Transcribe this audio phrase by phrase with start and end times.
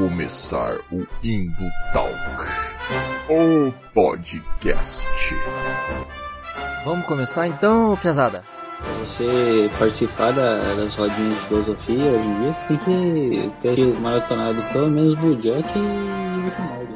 [0.00, 2.14] começar o Indo Talk,
[3.28, 5.06] o podcast.
[6.86, 8.42] Vamos começar então, pesada?
[8.78, 14.00] Pra você participar da, das rodinhas de filosofia hoje em dia, você tem que ter
[14.00, 16.94] maratonado pelo menos Bojack e Rick Morty.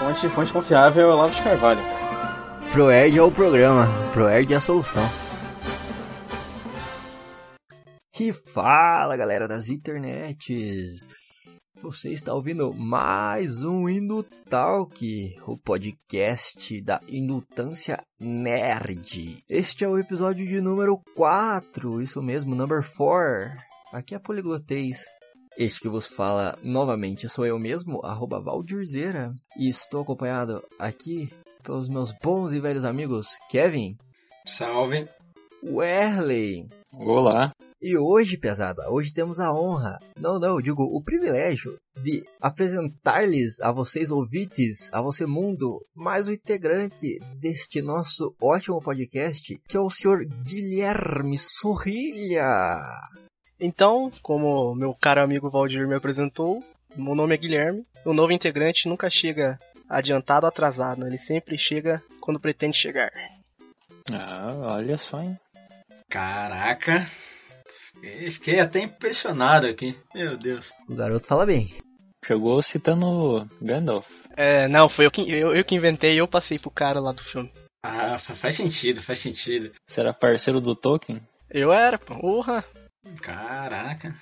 [0.00, 1.82] Fonte, fonte confiável é o Olavo de Carvalho.
[2.72, 5.08] ProErd é o programa, ProErd é a solução.
[8.18, 11.21] E fala galera das internets!
[11.82, 19.42] Você está ouvindo mais um Indutalk, o podcast da Indutância Nerd.
[19.48, 23.60] Este é o episódio de número 4, isso mesmo, number 4.
[23.92, 25.04] Aqui é a Poliglotez.
[25.58, 31.28] Este que vos fala novamente sou eu mesmo, arroba Valdirzeira, e estou acompanhado aqui
[31.64, 33.96] pelos meus bons e velhos amigos Kevin,
[34.46, 35.08] Salve.
[35.64, 37.52] Werley, Olá.
[37.82, 43.60] E hoje, pesada, hoje temos a honra, não, não, eu digo o privilégio de apresentar-lhes
[43.60, 49.80] a vocês ouvintes, a você mundo, mais um integrante deste nosso ótimo podcast, que é
[49.80, 52.80] o senhor Guilherme Sorrilha.
[53.58, 56.62] Então, como meu caro amigo Valdir me apresentou,
[56.94, 57.84] meu nome é Guilherme.
[58.04, 63.10] O novo integrante nunca chega adiantado ou atrasado, ele sempre chega quando pretende chegar.
[64.08, 65.36] Ah, olha só, hein?
[66.08, 67.06] Caraca.
[68.02, 69.96] Eu Fiquei até impressionado aqui.
[70.14, 70.72] Meu Deus.
[70.88, 71.72] O garoto fala bem.
[72.24, 74.06] Chegou citando Gandalf.
[74.36, 77.12] É, não, foi eu que, eu, eu que inventei e eu passei pro cara lá
[77.12, 77.52] do filme.
[77.84, 79.72] Ah, fa- faz sentido, faz sentido.
[79.88, 81.20] Você era parceiro do Tolkien?
[81.50, 82.64] Eu era, porra.
[83.20, 84.14] Caraca.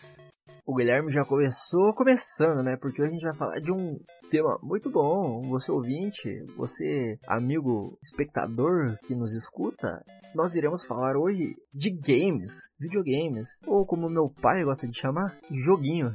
[0.71, 2.77] O Guilherme já começou começando, né?
[2.77, 3.99] Porque hoje a gente vai falar de um
[4.31, 5.43] tema muito bom.
[5.49, 9.89] Você ouvinte, você amigo espectador que nos escuta,
[10.33, 16.15] nós iremos falar hoje de games, videogames, ou como meu pai gosta de chamar, joguinho.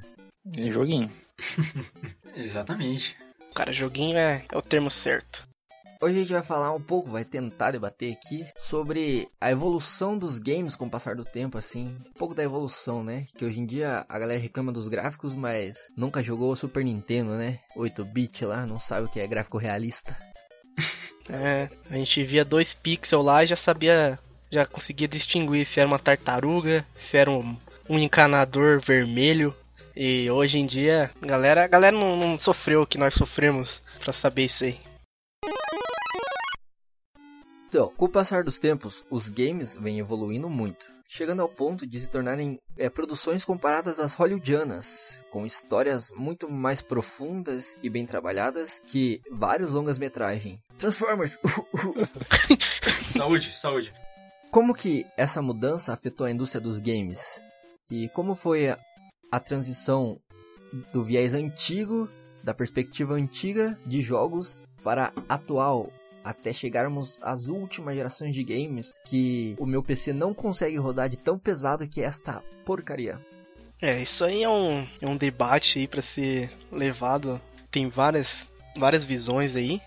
[0.53, 1.11] Em joguinho.
[2.33, 3.17] Exatamente.
[3.53, 5.45] Cara, joguinho é, é o termo certo.
[6.01, 10.39] Hoje a gente vai falar um pouco, vai tentar debater aqui sobre a evolução dos
[10.39, 11.95] games com o passar do tempo, assim.
[12.07, 13.25] Um pouco da evolução, né?
[13.37, 17.31] Que hoje em dia a galera reclama dos gráficos, mas nunca jogou o Super Nintendo,
[17.31, 17.59] né?
[17.77, 20.17] 8-bit lá, não sabe o que é gráfico realista.
[21.27, 24.19] É, a gente via dois pixels lá e já sabia,
[24.51, 27.57] já conseguia distinguir se era uma tartaruga, se era um,
[27.89, 29.51] um encanador vermelho.
[29.95, 34.13] E hoje em dia, galera, a galera não, não sofreu o que nós sofremos pra
[34.13, 34.79] saber isso aí.
[37.75, 41.99] Então, com o passar dos tempos, os games vêm evoluindo muito, chegando ao ponto de
[41.99, 48.81] se tornarem é, produções comparadas às hollywoodianas, com histórias muito mais profundas e bem trabalhadas
[48.87, 50.61] que vários longas-metragens.
[50.77, 51.37] Transformers!
[53.11, 53.93] Saúde, saúde.
[54.49, 57.43] Como que essa mudança afetou a indústria dos games?
[57.91, 58.79] E como foi a,
[59.29, 60.17] a transição
[60.93, 62.09] do viés antigo,
[62.41, 65.91] da perspectiva antiga de jogos para atual,
[66.25, 71.15] até chegarmos às últimas gerações de games que o meu PC não consegue rodar de
[71.15, 73.21] tão pesado que é esta porcaria.
[73.79, 77.39] É, isso aí é um, é um debate aí pra ser levado.
[77.69, 79.79] Tem várias, várias visões aí.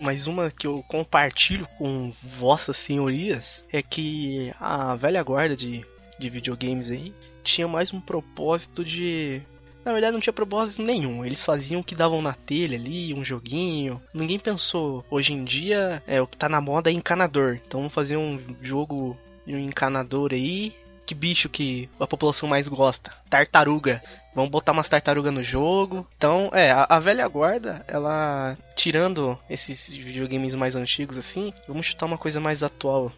[0.00, 5.84] Mas uma que eu compartilho com vossas senhorias é que a velha guarda de,
[6.18, 7.12] de videogames aí
[7.42, 9.42] tinha mais um propósito de.
[9.84, 11.24] Na verdade não tinha propósito nenhum.
[11.24, 14.00] Eles faziam o que davam na telha ali, um joguinho.
[14.12, 15.04] Ninguém pensou.
[15.10, 17.58] Hoje em dia é o que tá na moda é encanador.
[17.66, 20.74] Então vamos fazer um jogo de um encanador aí
[21.10, 23.12] que bicho que a população mais gosta?
[23.28, 24.00] Tartaruga.
[24.32, 26.06] Vamos botar umas tartarugas no jogo.
[26.16, 28.56] Então, é, a, a velha guarda, ela.
[28.76, 33.10] Tirando esses videogames mais antigos assim, vamos chutar uma coisa mais atual.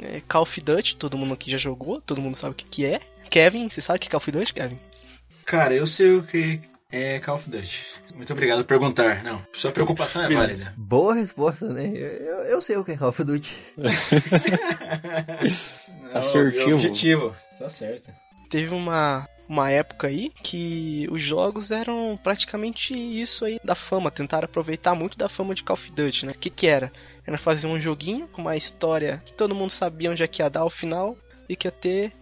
[0.00, 2.84] É, Call of Duty, todo mundo aqui já jogou, todo mundo sabe o que, que
[2.84, 3.00] é.
[3.30, 4.80] Kevin, você sabe o que é Call of Duty, Kevin?
[5.46, 7.86] Cara, eu sei o que é Call of Duty.
[8.14, 9.22] Muito obrigado por perguntar.
[9.22, 10.74] Não, sua preocupação é válida.
[10.76, 11.86] Boa resposta, né?
[11.94, 13.54] Eu, eu- eu sei o que é Call of Duty.
[16.02, 16.72] Não, Assertivo.
[16.72, 17.36] objetivo.
[17.58, 18.10] Tá certo.
[18.48, 24.46] Teve uma, uma época aí que os jogos eram praticamente isso aí da fama, tentaram
[24.46, 26.32] aproveitar muito da fama de Call of Duty, né?
[26.32, 26.90] O que que era?
[27.26, 30.48] Era fazer um joguinho com uma história que todo mundo sabia onde é que ia
[30.50, 31.16] dar ao final
[31.48, 32.12] e que ia ter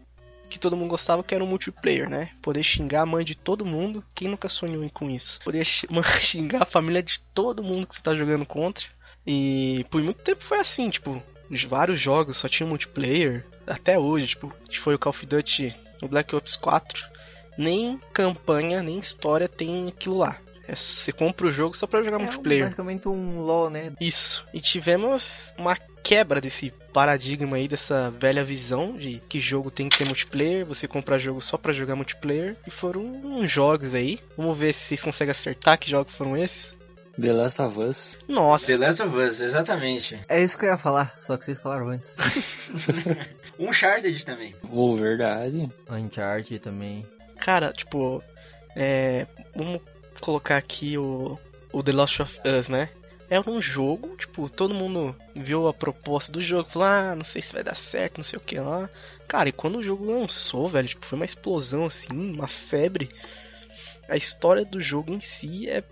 [0.49, 2.31] que todo mundo gostava que era um multiplayer, né?
[2.43, 5.41] Poder xingar a mãe de todo mundo, quem nunca sonhou com isso?
[5.44, 5.87] Poder xi-
[6.20, 8.87] xingar a família de todo mundo que você tá jogando contra.
[9.26, 14.29] E por muito tempo foi assim, tipo, os vários jogos só tinham multiplayer, até hoje,
[14.29, 17.02] tipo, foi o Call of Duty no Black Ops 4,
[17.56, 20.38] nem campanha, nem história tem aquilo lá.
[20.66, 22.64] É, você compra o jogo só pra jogar É multiplayer.
[22.64, 23.93] basicamente um LoL, né?
[24.00, 24.44] Isso.
[24.52, 29.99] E tivemos uma quebra desse paradigma aí, dessa velha visão de que jogo tem que
[29.99, 32.56] ter multiplayer, você comprar jogo só para jogar multiplayer.
[32.66, 34.19] E foram uns jogos aí.
[34.37, 36.72] Vamos ver se vocês conseguem acertar que jogos foram esses.
[37.20, 37.96] The Last of Us.
[38.26, 40.19] Nossa, The Last of Us, exatamente.
[40.28, 42.12] É isso que eu ia falar, só que vocês falaram antes.
[43.58, 44.55] Uncharted também.
[44.70, 45.70] Oh, verdade.
[45.88, 47.06] Uncharted também.
[47.38, 48.22] cara, tipo,
[48.75, 49.81] é, vamos
[50.24, 51.38] colocar aqui o,
[51.70, 52.88] o The Last of Us, né?
[53.28, 57.42] É um jogo, tipo, todo mundo viu a proposta do jogo, falou, ah, não sei
[57.42, 58.88] se vai dar certo, não sei o que lá.
[59.28, 63.10] Cara, e quando o jogo lançou, velho, tipo, foi uma explosão assim, uma febre.
[64.08, 65.84] A história do jogo em si é.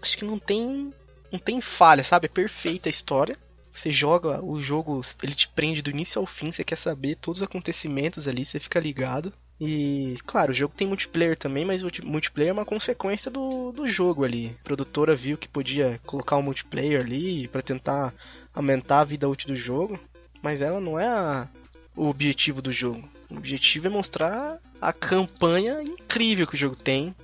[0.00, 0.92] Acho que não tem.
[1.30, 2.26] Não tem falha, sabe?
[2.26, 3.36] É perfeita a história.
[3.72, 7.40] Você joga o jogo, ele te prende do início ao fim, você quer saber todos
[7.42, 9.32] os acontecimentos ali, você fica ligado.
[9.60, 13.70] E, claro, o jogo tem multiplayer também, mas o multi- multiplayer é uma consequência do,
[13.72, 14.56] do jogo ali.
[14.60, 18.12] A produtora viu que podia colocar um multiplayer ali pra tentar
[18.52, 19.98] aumentar a vida útil do jogo,
[20.42, 21.48] mas ela não é a-
[21.96, 23.08] o objetivo do jogo.
[23.30, 27.14] O objetivo é mostrar a campanha incrível que o jogo tem.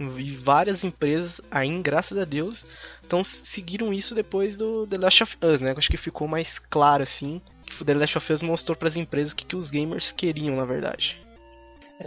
[0.00, 2.64] E várias empresas, aí, graças a Deus,
[3.04, 5.74] então seguiram isso depois do The Last of Us, né?
[5.76, 7.40] Acho que ficou mais claro assim.
[7.66, 10.12] Que o The Last of Us mostrou para as empresas o que, que os gamers
[10.12, 11.20] queriam, na verdade.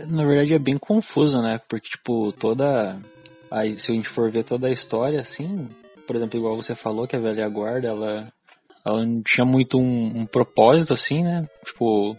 [0.07, 1.59] Na verdade é bem confuso, né?
[1.69, 2.99] Porque, tipo, toda.
[3.49, 5.67] Aí, se a gente for ver toda a história, assim,
[6.07, 8.31] por exemplo, igual você falou, que a velha guarda, ela,
[8.85, 11.47] ela não tinha muito um, um propósito, assim, né?
[11.65, 12.15] Tipo,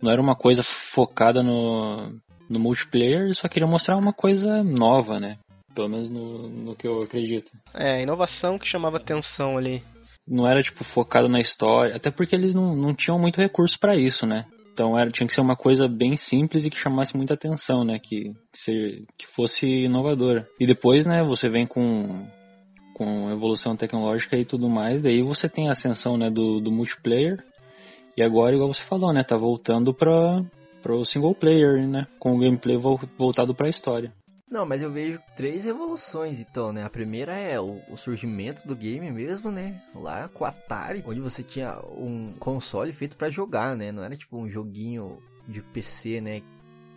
[0.00, 0.62] não era uma coisa
[0.94, 2.14] focada no,
[2.48, 5.38] no multiplayer, só queria mostrar uma coisa nova, né?
[5.74, 7.50] Pelo menos no, no que eu acredito.
[7.74, 9.82] É, inovação que chamava atenção ali.
[10.26, 13.96] Não era, tipo, focado na história, até porque eles não, não tinham muito recurso pra
[13.96, 14.46] isso, né?
[14.74, 18.00] Então era, tinha que ser uma coisa bem simples e que chamasse muita atenção, né?
[18.02, 18.32] Que,
[18.64, 20.48] que, que fosse inovadora.
[20.58, 22.26] E depois, né, você vem com,
[22.92, 27.38] com evolução tecnológica e tudo mais, daí você tem a ascensão né, do, do multiplayer.
[28.16, 29.22] E agora, igual você falou, né?
[29.22, 30.40] Tá voltando pra,
[30.82, 32.08] pro single player, né?
[32.18, 34.12] Com o gameplay vol- voltado pra história.
[34.50, 36.84] Não, mas eu vejo três revoluções então, né?
[36.84, 39.80] A primeira é o, o surgimento do game mesmo, né?
[39.94, 43.90] Lá com o Atari, onde você tinha um console feito pra jogar, né?
[43.90, 45.18] Não era tipo um joguinho
[45.48, 46.42] de PC, né?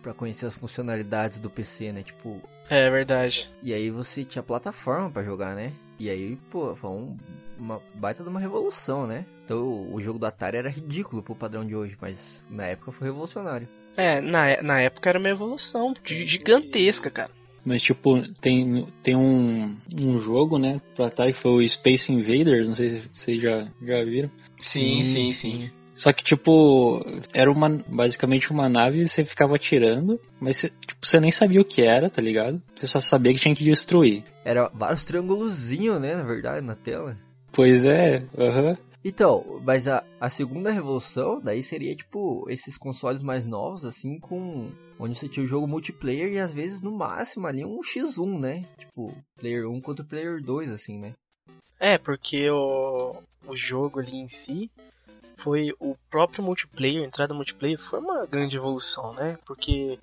[0.02, 2.02] Pra conhecer as funcionalidades do PC, né?
[2.02, 2.40] Tipo,
[2.70, 3.48] É verdade.
[3.62, 5.72] e aí você tinha plataforma pra jogar, né?
[5.98, 7.16] E aí, pô, foi um-
[7.58, 9.26] uma baita de uma revolução, né?
[9.44, 13.08] Então o, jogo do Atari era ridículo pro padrão de hoje, mas na época foi
[13.08, 13.66] revolucionário.
[13.96, 17.32] É, na, na época era uma evolução gi- gigantesca, cara.
[17.64, 20.80] Mas, tipo, tem, tem um, um jogo, né?
[20.96, 24.30] Pra Atari que foi o Space Invaders, não sei se vocês já, já viram.
[24.58, 25.70] Sim, sim, sim.
[25.94, 31.04] Só que, tipo, era uma basicamente uma nave e você ficava atirando, mas você, tipo,
[31.04, 32.62] você nem sabia o que era, tá ligado?
[32.76, 34.22] Você só sabia que tinha que destruir.
[34.44, 36.14] Era vários triângulozinhos, né?
[36.14, 37.16] Na verdade, na tela.
[37.52, 38.78] Pois é, aham.
[39.08, 44.70] Então, mas a, a segunda revolução, daí seria tipo esses consoles mais novos, assim, com.
[44.98, 48.66] Onde você tinha o jogo multiplayer e às vezes no máximo ali um X1, né?
[48.76, 51.14] Tipo, player 1 contra player 2, assim, né?
[51.80, 53.16] É, porque o,
[53.46, 54.70] o jogo ali em si
[55.38, 59.38] foi o próprio multiplayer, a entrada multiplayer foi uma grande evolução, né?
[59.46, 59.98] Porque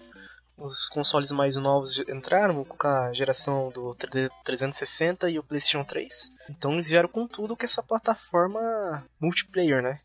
[0.57, 3.95] os consoles mais novos entraram com a geração do
[4.43, 6.31] 360 e o PlayStation 3.
[6.49, 9.99] Então eles vieram com tudo com essa plataforma multiplayer, né?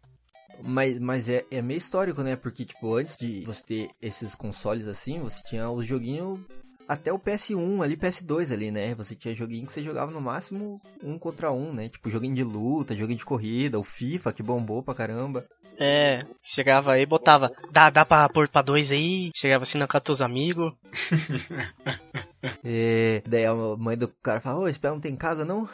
[0.63, 2.37] Mas, mas é, é meio histórico, né?
[2.37, 6.39] Porque, tipo, antes de você ter esses consoles assim, você tinha os joguinhos
[6.87, 8.95] até o PS1 ali, PS2 ali, né?
[8.97, 11.89] Você tinha joguinho que você jogava no máximo um contra um, né?
[11.89, 15.47] Tipo, joguinho de luta, joguinho de corrida, o FIFA que bombou pra caramba.
[15.83, 20.01] É, chegava aí, botava, dá, dá pra pôr pra dois aí, chegava assim na casa
[20.01, 20.73] dos teus amigos.
[22.65, 25.69] É, daí a mãe do cara fala, ô, esse pé não tem casa não?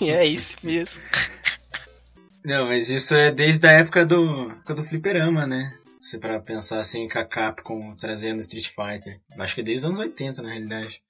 [0.00, 1.02] E é isso mesmo.
[2.44, 5.74] Não, mas isso é desde a época do, época do fliperama, né?
[6.02, 9.20] Você para pensar assim com a Capcom trazendo Street Fighter.
[9.38, 11.02] Acho que é desde os anos 80, na realidade.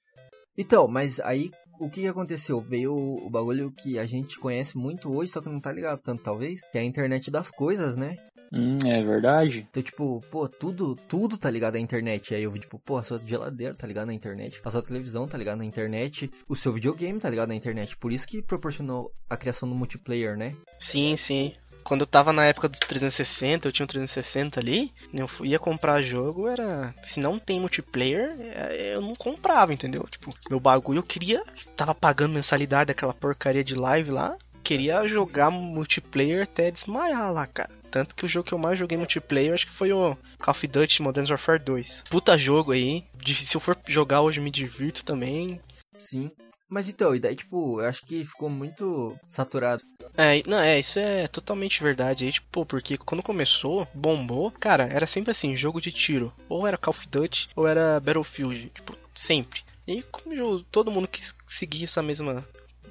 [0.57, 2.61] Então, mas aí o que aconteceu?
[2.61, 5.99] Veio o, o bagulho que a gente conhece muito hoje, só que não tá ligado
[6.01, 8.17] tanto, talvez, que é a internet das coisas, né?
[8.55, 9.65] Hum, é verdade.
[9.67, 12.35] Então, tipo, pô, tudo, tudo tá ligado à internet.
[12.35, 15.27] Aí eu vi, tipo, pô, a sua geladeira tá ligada na internet, a sua televisão
[15.27, 17.97] tá ligada na internet, o seu videogame tá ligado na internet.
[17.97, 20.55] Por isso que proporcionou a criação do multiplayer, né?
[20.77, 21.55] Sim, sim.
[21.83, 26.01] Quando eu tava na época do 360, eu tinha um 360 ali, eu ia comprar
[26.01, 26.93] jogo, era.
[27.03, 30.07] Se não tem multiplayer, é, eu não comprava, entendeu?
[30.09, 31.43] Tipo, meu bagulho eu queria.
[31.75, 34.37] Tava pagando mensalidade daquela porcaria de live lá.
[34.63, 37.69] Queria jogar multiplayer até desmaiar lá, cara.
[37.91, 40.67] Tanto que o jogo que eu mais joguei multiplayer acho que foi o Call of
[40.67, 42.03] Duty Modern Warfare 2.
[42.09, 43.03] Puta jogo aí.
[43.27, 45.61] Se eu for jogar hoje me divirto também.
[45.97, 46.31] Sim.
[46.73, 49.83] Mas então, e daí, tipo, eu acho que ficou muito saturado.
[50.17, 55.05] É, não, é, isso é totalmente verdade aí, tipo, porque quando começou, bombou, cara, era
[55.05, 56.33] sempre assim, jogo de tiro.
[56.49, 59.61] Ou era Call of Duty, ou era Battlefield, tipo, sempre.
[59.85, 62.43] E como todo mundo quis seguir essa mesma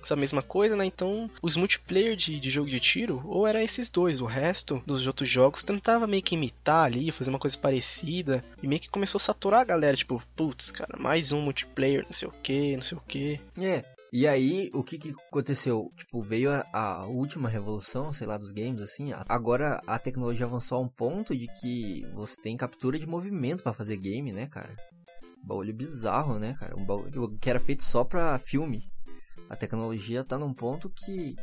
[0.05, 0.85] essa mesma coisa, né?
[0.85, 5.07] Então, os multiplayer de, de jogo de tiro, ou era esses dois, o resto dos
[5.07, 9.19] outros jogos tentava meio que imitar ali, fazer uma coisa parecida, e meio que começou
[9.19, 12.83] a saturar a galera, tipo, putz, cara, mais um multiplayer, não sei o que, não
[12.83, 13.41] sei o que.
[13.59, 15.91] É, e aí, o que que aconteceu?
[15.97, 19.11] Tipo, veio a, a, última revolução, sei lá, dos games, assim.
[19.27, 23.73] Agora a tecnologia avançou a um ponto de que você tem captura de movimento para
[23.73, 24.77] fazer game, né, cara?
[25.43, 26.77] Bagulho bizarro, né, cara?
[26.77, 28.87] Um bagulho que era feito só pra filme.
[29.53, 31.37] A tecnologia tá num ponto que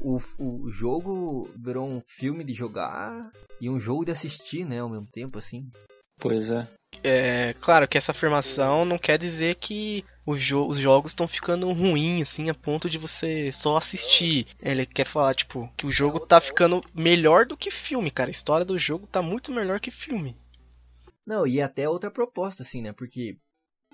[0.00, 3.30] o, o jogo virou um filme de jogar
[3.60, 5.70] e um jogo de assistir, né, ao mesmo tempo, assim.
[6.18, 6.66] Pois é.
[7.00, 10.04] É, claro que essa afirmação não quer dizer que
[10.36, 14.48] jo os jogos estão ficando ruins, assim, a ponto de você só assistir.
[14.60, 18.30] Ele quer falar, tipo, que o jogo tá ficando melhor do que filme, cara.
[18.30, 20.36] A história do jogo tá muito melhor que filme.
[21.24, 22.92] Não, e até outra proposta, assim, né?
[22.92, 23.38] Porque,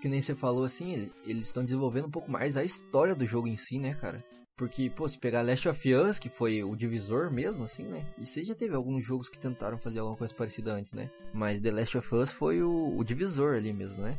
[0.01, 3.47] que nem você falou, assim, eles estão desenvolvendo um pouco mais a história do jogo
[3.47, 4.25] em si, né, cara?
[4.57, 8.05] Porque, pô, se pegar Last of Us, que foi o divisor mesmo, assim, né?
[8.19, 11.11] E você já teve alguns jogos que tentaram fazer alguma coisa parecida antes, né?
[11.33, 14.19] Mas The Last of Us foi o, o divisor ali mesmo, né?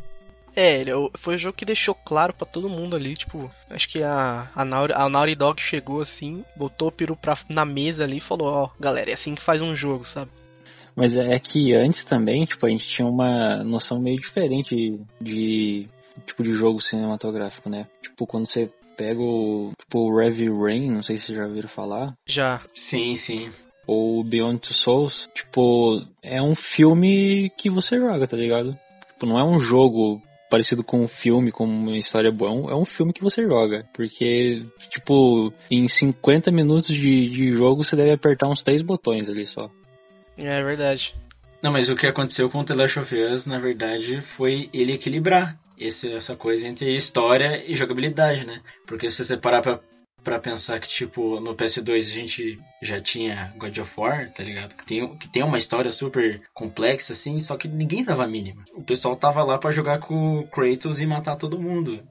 [0.56, 3.88] É, ele é foi o jogo que deixou claro para todo mundo ali, tipo, acho
[3.88, 8.04] que a, a, Naughty, a Naughty Dog chegou assim, botou o peru pra, na mesa
[8.04, 10.32] ali e falou, ó, oh, galera, é assim que faz um jogo, sabe?
[10.96, 15.88] Mas é que antes também, tipo, a gente tinha uma noção meio diferente de,
[16.26, 17.88] tipo de jogo cinematográfico, né?
[18.02, 21.70] Tipo, quando você pega o, tipo, o Heavy Rain, não sei se vocês já ouviram
[21.70, 22.14] falar.
[22.28, 22.62] Já.
[22.74, 23.50] Sim, sim.
[23.88, 28.78] Ou Beyond Two Souls, tipo, é um filme que você joga, tá ligado?
[29.14, 30.22] Tipo, não é um jogo
[30.52, 32.72] parecido com um filme, com uma história boa.
[32.72, 33.86] É um filme que você joga.
[33.94, 39.46] Porque, tipo, em 50 minutos de, de jogo você deve apertar uns três botões ali
[39.46, 39.70] só.
[40.38, 41.16] É verdade.
[41.62, 45.60] Não, mas o que aconteceu com The Last of Us, na verdade, foi ele equilibrar
[45.78, 48.62] esse, essa coisa entre história e jogabilidade, né?
[48.88, 49.80] Porque se você parar pra,
[50.24, 54.76] pra pensar que, tipo, no PS2 a gente já tinha God of War, tá ligado?
[54.76, 58.64] Que tem, que tem uma história super complexa, assim, só que ninguém tava mínima.
[58.74, 62.02] O pessoal tava lá para jogar com o Kratos e matar todo mundo.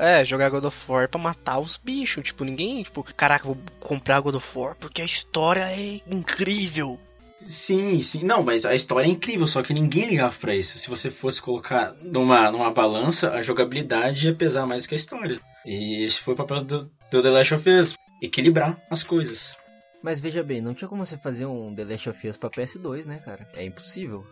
[0.00, 2.24] É, jogar God of War pra matar os bichos.
[2.24, 6.98] Tipo, ninguém, tipo, caraca, vou comprar God of War porque a história é incrível.
[7.44, 8.24] Sim, sim.
[8.24, 10.78] Não, mas a história é incrível, só que ninguém ligava para isso.
[10.78, 14.96] Se você fosse colocar numa, numa balança, a jogabilidade ia pesar mais do que a
[14.96, 15.40] história.
[15.64, 19.58] E esse foi o papel do, do The Last of Us, equilibrar as coisas.
[20.02, 23.06] Mas veja bem, não tinha como você fazer um The Last of Us pra PS2,
[23.06, 23.48] né, cara?
[23.54, 24.26] É impossível.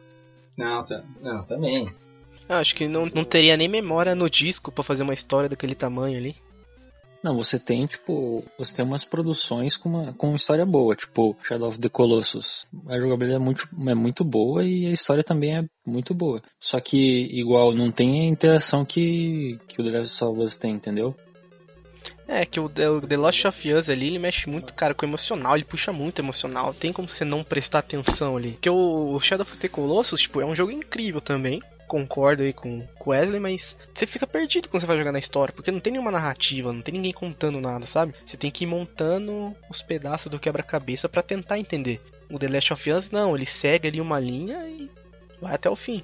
[0.57, 1.92] Não, tá, não também.
[2.49, 5.75] Eu acho que não, não teria nem memória no disco para fazer uma história daquele
[5.75, 6.37] tamanho ali.
[7.23, 11.37] Não, você tem, tipo, você tem umas produções com uma, com uma história boa, tipo
[11.47, 12.67] Shadow of the Colossus.
[12.88, 16.43] A jogabilidade é muito, é muito boa e a história também é muito boa.
[16.61, 16.99] Só que,
[17.33, 21.14] igual, não tem a interação que, que o The Last of Us tem, entendeu?
[22.26, 25.55] É, que o The Last of Us ali, ele mexe muito, cara, com o emocional,
[25.55, 26.75] ele puxa muito emocional.
[26.75, 28.52] Tem como você não prestar atenção ali.
[28.52, 31.61] Porque o Shadow of the Colossus, tipo, é um jogo incrível também
[31.92, 35.52] concordo aí com o Wesley, mas você fica perdido quando você vai jogar na história,
[35.52, 38.14] porque não tem nenhuma narrativa, não tem ninguém contando nada, sabe?
[38.25, 42.00] Você tem que ir montando os pedaços do quebra-cabeça para tentar entender.
[42.30, 44.88] O The Last of Us não, ele segue ali uma linha e
[45.38, 46.02] vai até o fim.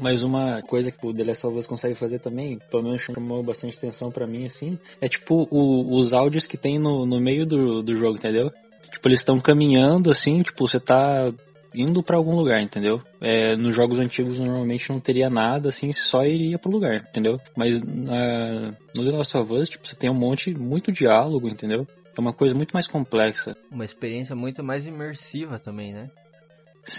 [0.00, 3.42] Mas uma coisa que o The Last of Us consegue fazer também, pelo menos chamou
[3.42, 7.44] bastante atenção para mim, assim, é tipo o, os áudios que tem no, no meio
[7.44, 8.50] do, do jogo, entendeu?
[8.90, 11.30] Tipo, eles estão caminhando assim, tipo, você tá
[11.74, 13.00] indo para algum lugar, entendeu?
[13.20, 17.40] É, nos jogos antigos normalmente não teria nada, assim, só iria pro lugar, entendeu?
[17.56, 21.86] Mas uh, no The Last of Us, tipo, você tem um monte, muito diálogo, entendeu?
[22.16, 23.56] É uma coisa muito mais complexa.
[23.70, 26.10] Uma experiência muito mais imersiva também, né?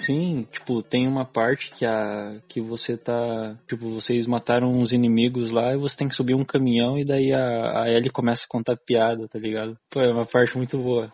[0.06, 5.50] Sim, tipo, tem uma parte que a que você tá, tipo, vocês mataram uns inimigos
[5.50, 8.48] lá e você tem que subir um caminhão e daí a, a Ellie começa a
[8.48, 9.76] contar piada, tá ligado?
[9.90, 11.12] Pô, é uma parte muito boa.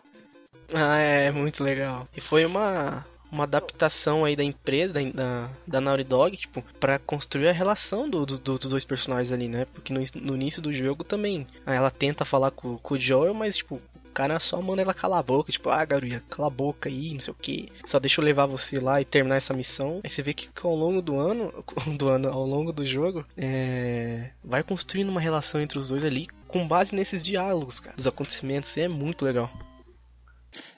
[0.74, 2.06] Ah, é, muito legal.
[2.14, 7.48] E foi uma uma adaptação aí da empresa, da, da, Naughty Dog, tipo, pra construir
[7.48, 9.66] a relação do, do, dos dois personagens ali, né?
[9.72, 13.56] Porque no, no início do jogo também, ela tenta falar com, com o Joel, mas,
[13.56, 16.88] tipo, o cara só manda ela calar a boca, tipo, ah, garotinha, cala a boca
[16.88, 17.68] aí, não sei o que.
[17.84, 20.00] Só deixa eu levar você lá e terminar essa missão.
[20.02, 21.52] Aí você vê que ao longo do ano,
[21.98, 26.28] do ano, ao longo do jogo, é, vai construindo uma relação entre os dois ali
[26.48, 28.74] com base nesses diálogos, cara, dos acontecimentos.
[28.76, 29.50] E é muito legal.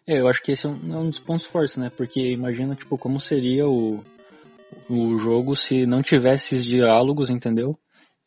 [0.09, 1.91] É, eu acho que esse é um, é um dos pontos fortes, né?
[1.97, 4.03] Porque imagina, tipo, como seria o,
[4.89, 7.79] o jogo se não tivesse esses diálogos, entendeu?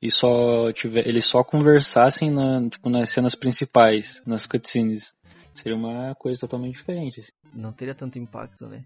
[0.01, 5.13] e só tiver, eles só conversassem na, tipo, nas cenas principais, nas cutscenes.
[5.53, 7.19] Seria uma coisa totalmente diferente.
[7.19, 7.31] Assim.
[7.53, 8.83] Não teria tanto impacto, né?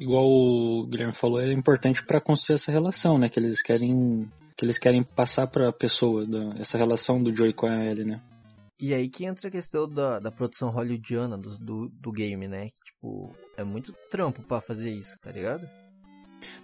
[0.00, 3.28] Igual o Guilherme falou, é importante para construir essa relação, né?
[3.28, 4.26] Que eles querem
[4.56, 8.04] que eles querem passar para a pessoa, da, essa relação do Joey com a Ellie,
[8.04, 8.20] né?
[8.82, 12.64] E aí que entra a questão da, da produção hollywoodiana do, do, do game, né?
[12.64, 15.68] Que, tipo, é muito trampo para fazer isso, tá ligado?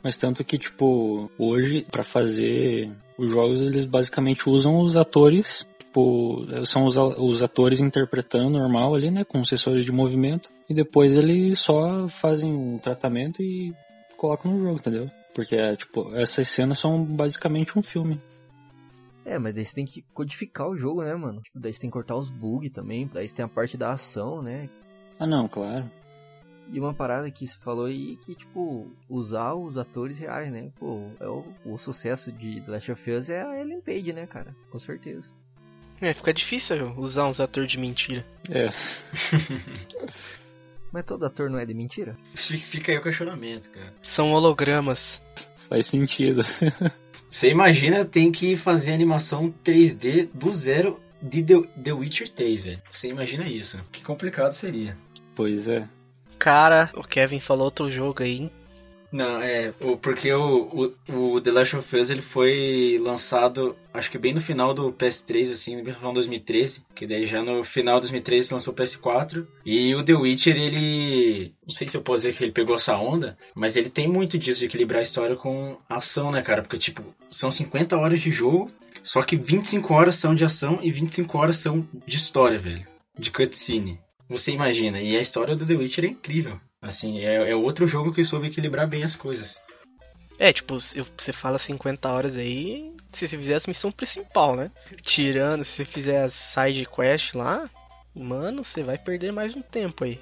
[0.02, 5.46] Mas tanto que, tipo, hoje, para fazer os jogos, eles basicamente usam os atores,
[5.78, 11.14] tipo, são os, os atores interpretando normal ali, né, com sensores de movimento, e depois
[11.14, 13.72] eles só fazem o tratamento e
[14.16, 15.08] colocam no jogo, entendeu?
[15.32, 18.20] Porque, tipo, essas cenas são basicamente um filme.
[19.28, 21.42] É, mas daí você tem que codificar o jogo, né, mano?
[21.42, 23.90] Tipo, daí você tem que cortar os bugs também, daí você tem a parte da
[23.90, 24.70] ação, né?
[25.18, 25.90] Ah, não, claro.
[26.72, 30.72] E uma parada que você falou aí que, tipo, usar os atores reais, né?
[30.78, 34.26] Pô, é o, o sucesso de The Last of Us é a Ellen Page, né,
[34.26, 34.56] cara?
[34.70, 35.30] Com certeza.
[36.00, 38.24] É, fica difícil usar uns atores de mentira.
[38.48, 38.68] É.
[40.90, 42.16] Mas todo ator não é de mentira?
[42.34, 43.92] Fica aí o questionamento, cara.
[44.00, 45.20] São hologramas.
[45.68, 46.42] Faz sentido.
[47.30, 52.82] Você imagina tem que fazer animação 3D do zero de The, The Witcher 3, velho.
[52.90, 53.78] Você imagina isso.
[53.92, 54.96] Que complicado seria.
[55.34, 55.86] Pois é.
[56.38, 58.50] Cara, o Kevin falou outro jogo aí.
[59.10, 59.72] Não, é,
[60.02, 64.40] porque o, o, o, The Last of Us ele foi lançado, acho que bem no
[64.40, 68.52] final do PS3, assim, no final de 2013, que daí já no final de 2013
[68.52, 69.46] lançou o PS4.
[69.64, 72.96] E o The Witcher, ele, não sei se eu posso dizer que ele pegou essa
[72.98, 76.60] onda, mas ele tem muito disso de equilibrar a história com a ação, né, cara?
[76.60, 78.70] Porque, tipo, são 50 horas de jogo,
[79.02, 82.86] só que 25 horas são de ação e 25 horas são de história, velho.
[83.18, 83.98] De cutscene.
[84.28, 86.60] Você imagina, e a história do The Witcher é incrível.
[86.80, 89.60] Assim, é, é outro jogo que soube equilibrar bem as coisas.
[90.38, 94.70] É, tipo, você fala 50 horas aí, se você fizer a missão principal, né?
[95.02, 97.68] Tirando, se você fizer as side quest lá,
[98.14, 100.20] mano, você vai perder mais um tempo aí.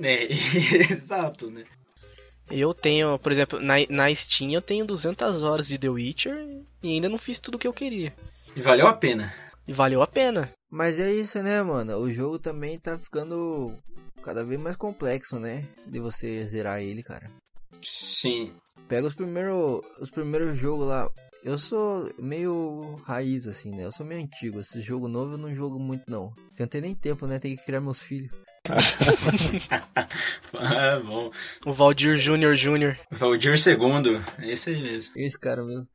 [0.00, 0.28] É,
[0.92, 1.64] exato, né?
[2.48, 6.94] Eu tenho, por exemplo, na, na Steam eu tenho 200 horas de The Witcher e
[6.94, 8.14] ainda não fiz tudo o que eu queria.
[8.54, 9.32] E valeu a pena.
[9.66, 10.52] E valeu a pena.
[10.68, 11.96] Mas é isso, né, mano?
[11.98, 13.76] O jogo também tá ficando
[14.22, 15.66] cada vez mais complexo, né?
[15.86, 17.30] De você zerar ele, cara.
[17.82, 18.52] Sim.
[18.88, 21.08] Pega os primeiros os primeiros jogos lá.
[21.42, 23.86] Eu sou meio raiz assim, né?
[23.86, 24.60] Eu sou meio antigo.
[24.60, 26.34] Esse jogo novo eu não jogo muito não.
[26.58, 27.38] Eu não tenho nem tempo, né?
[27.38, 28.30] Tem que criar meus filhos.
[30.58, 31.30] ah, bom.
[31.64, 32.98] O Valdir Júnior Júnior.
[33.10, 34.22] Valdir segundo.
[34.38, 35.14] É esse aí mesmo.
[35.16, 35.88] Esse cara mesmo.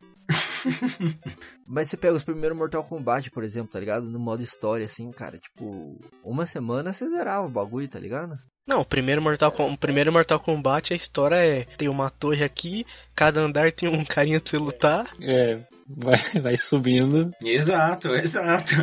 [1.66, 4.06] Mas você pega os primeiros Mortal Kombat, por exemplo, tá ligado?
[4.06, 8.38] No modo história, assim, cara, tipo, uma semana você zerava o bagulho, tá ligado?
[8.68, 12.86] Não, o primeiro Mortal, o primeiro Mortal Kombat, a história é: tem uma torre aqui,
[13.16, 15.08] cada andar tem um carinha pra você lutar.
[15.22, 17.30] É, vai, vai subindo.
[17.44, 18.74] Exato, exato.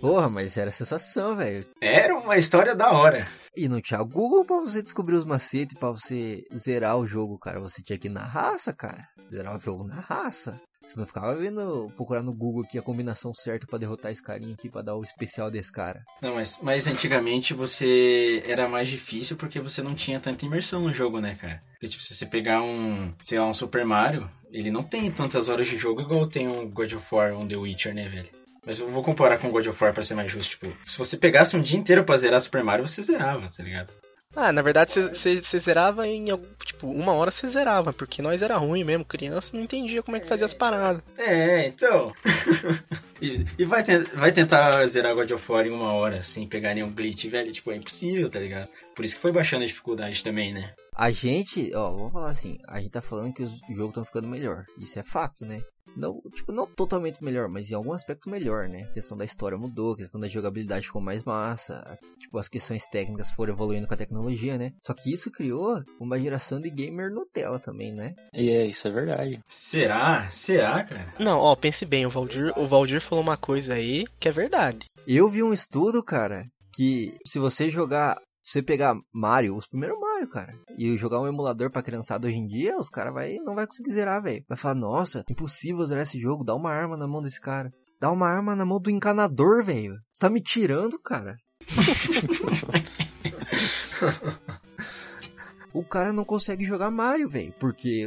[0.00, 1.64] Porra, mas era sensação, velho.
[1.80, 3.26] Era uma história da hora.
[3.56, 7.60] E não tinha Google pra você descobrir os macetes, pra você zerar o jogo, cara.
[7.60, 9.08] Você tinha que ir na raça, cara.
[9.30, 10.60] Zerar o jogo na raça.
[10.84, 14.54] Você não ficava vendo, procurar no Google aqui a combinação certa para derrotar esse carinha
[14.54, 16.04] aqui, pra dar o especial desse cara.
[16.20, 20.92] Não, mas, mas antigamente você era mais difícil porque você não tinha tanta imersão no
[20.92, 21.62] jogo, né, cara?
[21.72, 25.48] Porque, tipo, se você pegar um, sei lá, um Super Mario, ele não tem tantas
[25.48, 28.28] horas de jogo igual tem um God of War, um The Witcher, né, velho?
[28.66, 30.50] Mas eu vou comparar com God of War pra ser mais justo.
[30.50, 33.90] Tipo, se você pegasse um dia inteiro pra zerar Super Mario, você zerava, tá ligado?
[34.36, 36.26] Ah, na verdade você zerava em,
[36.64, 40.20] tipo, uma hora você zerava, porque nós era ruim mesmo, criança não entendia como é
[40.20, 41.02] que fazia as paradas.
[41.16, 42.12] É, então.
[43.22, 46.74] e, e vai, te, vai tentar zerar God of War em uma hora sem pegar
[46.74, 48.68] nenhum glitch, velho, tipo, é impossível, tá ligado?
[48.94, 50.72] Por isso que foi baixando a dificuldade também, né?
[50.96, 54.28] A gente, ó, vamos falar assim, a gente tá falando que os jogos estão ficando
[54.28, 54.64] melhor.
[54.78, 55.60] Isso é fato, né?
[55.96, 58.82] Não, tipo, não totalmente melhor, mas em algum aspecto melhor, né?
[58.82, 62.86] A questão da história mudou, a questão da jogabilidade ficou mais massa, tipo, as questões
[62.86, 64.72] técnicas foram evoluindo com a tecnologia, né?
[64.82, 68.14] Só que isso criou uma geração de gamer Nutella também, né?
[68.32, 69.40] E é, isso é verdade.
[69.48, 70.28] Será?
[70.30, 71.14] Será, cara?
[71.18, 74.86] Não, ó, pense bem, o Valdir, o Valdir falou uma coisa aí que é verdade.
[75.06, 80.28] Eu vi um estudo, cara, que se você jogar você pegar Mario, os primeiros Mario,
[80.28, 83.66] cara, e jogar um emulador pra criançada hoje em dia, os caras vai, não vai
[83.66, 84.44] conseguir zerar, velho.
[84.46, 87.72] Vai falar, nossa, impossível zerar esse jogo, dá uma arma na mão desse cara.
[87.98, 89.94] Dá uma arma na mão do encanador, velho.
[90.12, 91.36] Você tá me tirando, cara.
[95.72, 98.04] o cara não consegue jogar Mario, velho, porque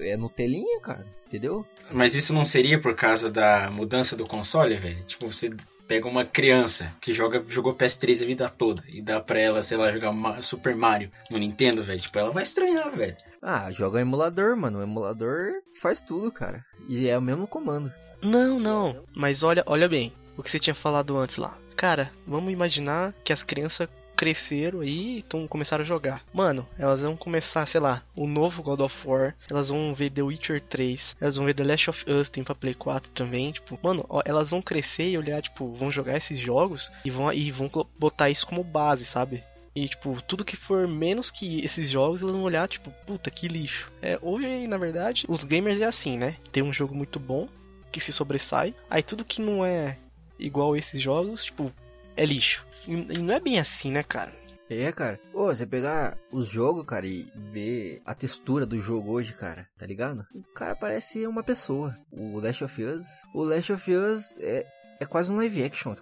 [0.00, 1.66] é no telinha, cara, entendeu?
[1.90, 5.04] Mas isso não seria por causa da mudança do console, velho?
[5.04, 5.50] Tipo, você
[5.92, 9.76] pega uma criança que joga, jogou PS3 a vida toda e dá pra ela, sei
[9.76, 12.00] lá, jogar Super Mario no Nintendo, velho.
[12.00, 13.14] Tipo, ela vai estranhar, velho.
[13.42, 14.78] Ah, joga emulador, mano.
[14.78, 15.52] O emulador
[15.82, 16.64] faz tudo, cara.
[16.88, 17.92] E é o mesmo comando.
[18.22, 19.04] Não, não.
[19.14, 20.14] Mas olha, olha bem.
[20.34, 21.58] O que você tinha falado antes lá.
[21.76, 23.86] Cara, vamos imaginar que as crianças
[24.22, 26.22] cresceram aí e tão, começaram a jogar.
[26.32, 30.22] Mano, elas vão começar, sei lá, o novo God of War, elas vão ver The
[30.22, 33.76] Witcher 3, elas vão ver The Last of Us, tem pra Play 4 também, tipo,
[33.82, 37.50] mano, ó, elas vão crescer e olhar, tipo, vão jogar esses jogos e vão, e
[37.50, 39.42] vão botar isso como base, sabe?
[39.74, 43.48] E, tipo, tudo que for menos que esses jogos, eles vão olhar, tipo, puta, que
[43.48, 43.90] lixo.
[44.00, 46.36] É, hoje, na verdade, os gamers é assim, né?
[46.52, 47.48] Tem um jogo muito bom,
[47.90, 49.98] que se sobressai, aí tudo que não é
[50.38, 51.72] igual a esses jogos, tipo,
[52.16, 52.64] é lixo.
[52.86, 54.32] E não é bem assim, né, cara?
[54.70, 55.20] É, cara.
[55.34, 59.86] Ô, você pegar os jogos, cara, e ver a textura do jogo hoje, cara, tá
[59.86, 60.24] ligado?
[60.34, 61.96] O cara parece uma pessoa.
[62.10, 63.04] O Last of Us.
[63.34, 64.66] O Last of Us é,
[65.00, 65.94] é quase um live action.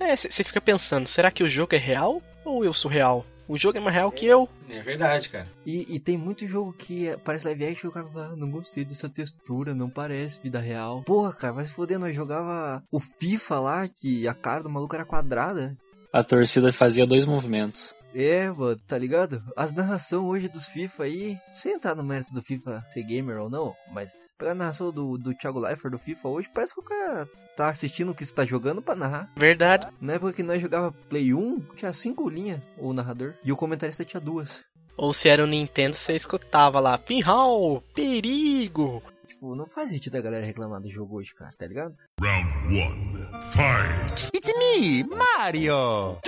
[0.00, 3.24] É, você fica pensando, será que o jogo é real ou eu sou real?
[3.48, 4.48] O jogo é mais real que eu.
[4.68, 5.48] É verdade, cara.
[5.64, 8.36] E, e tem muito jogo que é- parece live action e o cara fala, ah,
[8.36, 11.04] não gostei dessa textura, não parece vida real.
[11.04, 14.96] Porra, cara, vai se foder, nós jogava o FIFA lá, que a cara do maluco
[14.96, 15.76] era quadrada.
[16.16, 17.94] A torcida fazia dois movimentos.
[18.14, 19.42] É, mano, tá ligado?
[19.54, 23.50] As narrações hoje dos FIFA aí, sem entrar no mérito do FIFA ser gamer ou
[23.50, 26.82] não, mas pegar a narração do, do Thiago Leifert do FIFA hoje, parece que o
[26.82, 29.30] cara tá assistindo o que você tá jogando pra narrar.
[29.36, 29.88] Verdade.
[30.00, 34.02] Na época que nós jogava Play 1, tinha cinco linhas o narrador, e o comentarista
[34.02, 34.64] tinha duas.
[34.96, 39.02] Ou se era o Nintendo, você escutava lá, pinhal, perigo.
[39.36, 41.94] Tipo, não faz sentido a galera reclamar do jogo hoje, cara, tá ligado?
[42.18, 44.30] Round one, fight!
[44.34, 46.18] It's me, Mario!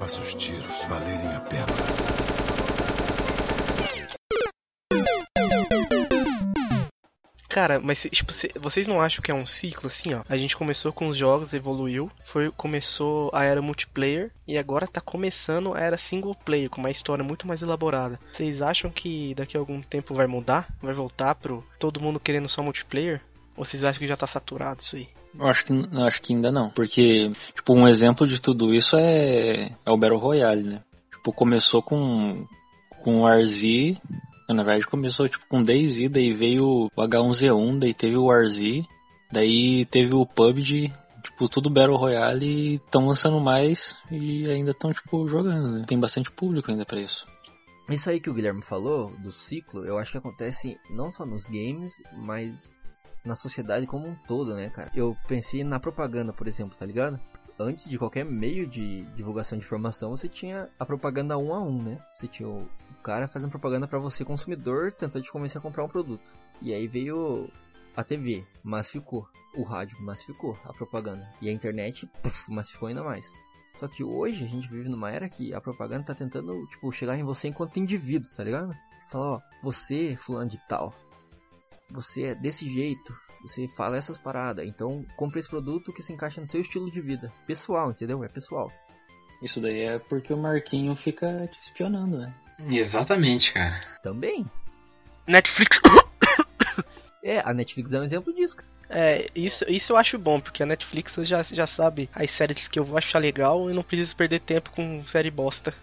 [0.00, 2.05] Faça os tiros valerem a pena.
[7.56, 10.22] Cara, mas tipo, cê- vocês não acham que é um ciclo assim, ó?
[10.28, 15.00] A gente começou com os jogos, evoluiu, foi começou a era multiplayer e agora tá
[15.00, 18.20] começando a era single player com uma história muito mais elaborada.
[18.30, 20.68] Vocês acham que daqui a algum tempo vai mudar?
[20.82, 23.22] Vai voltar pro todo mundo querendo só multiplayer?
[23.56, 25.08] Ou vocês acham que já tá saturado isso aí?
[25.34, 26.68] Eu acho que, eu acho que ainda não.
[26.68, 30.82] Porque, tipo, um exemplo de tudo isso é, é o Battle Royale, né?
[31.10, 32.46] Tipo, começou com,
[33.02, 33.96] com o RZ.
[34.48, 38.86] Na verdade, começou tipo, com DayZ, daí veio o H1Z1, daí teve o RZ,
[39.32, 44.92] daí teve o PUBG, tipo, tudo Battle Royale e estão lançando mais e ainda estão,
[44.92, 45.84] tipo, jogando, né?
[45.86, 47.26] Tem bastante público ainda pra isso.
[47.88, 51.44] Isso aí que o Guilherme falou, do ciclo, eu acho que acontece não só nos
[51.44, 52.72] games, mas
[53.24, 54.90] na sociedade como um todo, né, cara?
[54.94, 57.20] Eu pensei na propaganda, por exemplo, tá ligado?
[57.58, 61.82] Antes de qualquer meio de divulgação de informação, você tinha a propaganda um a um,
[61.82, 61.98] né?
[62.12, 62.68] Você tinha o
[63.06, 66.36] cara fazendo propaganda pra você, consumidor, tentando te convencer a comprar um produto.
[66.60, 67.48] E aí veio
[67.96, 69.28] a TV, massificou.
[69.54, 71.24] O rádio massificou a propaganda.
[71.40, 73.32] E a internet, puf, massificou ainda mais.
[73.76, 77.16] Só que hoje a gente vive numa era que a propaganda tá tentando, tipo, chegar
[77.16, 78.74] em você enquanto indivíduo, tá ligado?
[79.08, 80.92] Falar, ó, você, fulano de tal,
[81.88, 86.40] você é desse jeito, você fala essas paradas, então compre esse produto que se encaixa
[86.40, 87.32] no seu estilo de vida.
[87.46, 88.24] Pessoal, entendeu?
[88.24, 88.72] É pessoal.
[89.40, 92.34] Isso daí é porque o Marquinho fica te espionando, né?
[92.58, 93.80] Exatamente, cara.
[94.02, 94.46] Também.
[95.26, 95.80] Netflix.
[97.22, 98.68] É, a Netflix é um exemplo disso, cara.
[98.88, 102.78] É, isso, isso eu acho bom, porque a Netflix já, já sabe as séries que
[102.78, 105.74] eu vou achar legal e não preciso perder tempo com série bosta.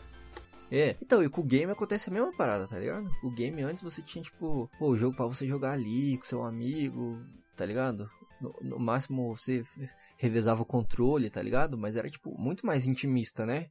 [0.71, 3.11] É, então, e com o game acontece a mesma parada, tá ligado?
[3.21, 6.43] O game antes você tinha, tipo, pô, o jogo pra você jogar ali com seu
[6.43, 7.21] amigo,
[7.55, 8.09] tá ligado?
[8.41, 9.63] No, no máximo você
[10.17, 11.77] revezava o controle, tá ligado?
[11.77, 13.67] Mas era, tipo, muito mais intimista, né?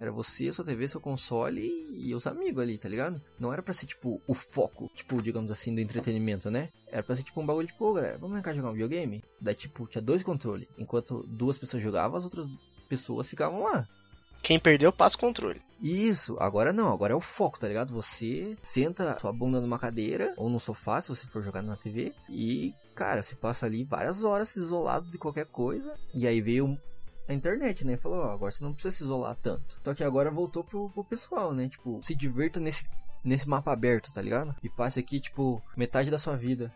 [0.00, 1.60] Era você, sua TV, seu console
[1.90, 3.20] e, os amigos ali, tá ligado?
[3.38, 6.70] Não era pra ser, tipo, o foco, tipo, digamos assim, do entretenimento, né?
[6.86, 9.22] Era pra ser, tipo, um bagulho de, pô, galera, vamos cá jogar um videogame?
[9.38, 10.66] Daí, tipo, tinha dois controles.
[10.78, 12.46] Enquanto duas pessoas jogavam, as outras
[12.88, 13.86] pessoas ficavam lá.
[14.42, 15.60] Quem perdeu, passa o controle.
[15.82, 17.92] Isso, agora não, agora é o foco, tá ligado?
[17.92, 22.14] Você senta sua bunda numa cadeira ou no sofá, se você for jogar na TV,
[22.28, 26.78] e, cara, você passa ali várias horas isolado de qualquer coisa, e aí veio
[27.32, 27.96] a internet, né?
[27.96, 29.78] Falou, ó, agora você não precisa se isolar tanto.
[29.82, 31.68] Só que agora voltou pro, pro pessoal, né?
[31.68, 32.86] Tipo, se divirta nesse,
[33.24, 34.54] nesse mapa aberto, tá ligado?
[34.62, 36.72] E passe aqui, tipo, metade da sua vida.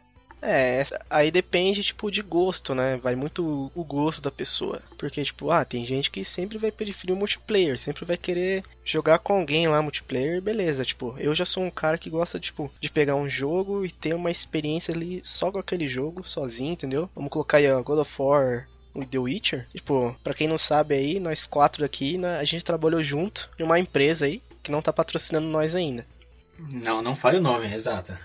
[0.47, 2.99] É, aí depende, tipo, de gosto, né?
[2.99, 4.83] Vai muito o gosto da pessoa.
[4.99, 9.21] Porque, tipo, ah, tem gente que sempre vai preferir o multiplayer, sempre vai querer jogar
[9.21, 10.85] com alguém lá multiplayer, beleza.
[10.85, 14.15] Tipo, eu já sou um cara que gosta, tipo, de pegar um jogo e ter
[14.15, 17.09] uma experiência ali só com aquele jogo, sozinho, entendeu?
[17.15, 19.67] Vamos colocar aí, ó, God of War o The Witcher.
[19.73, 23.63] Tipo, pra quem não sabe aí, nós quatro aqui, né, a gente trabalhou junto em
[23.65, 26.07] uma empresa aí que não tá patrocinando nós ainda.
[26.73, 28.17] Não, não fale o nome, exato.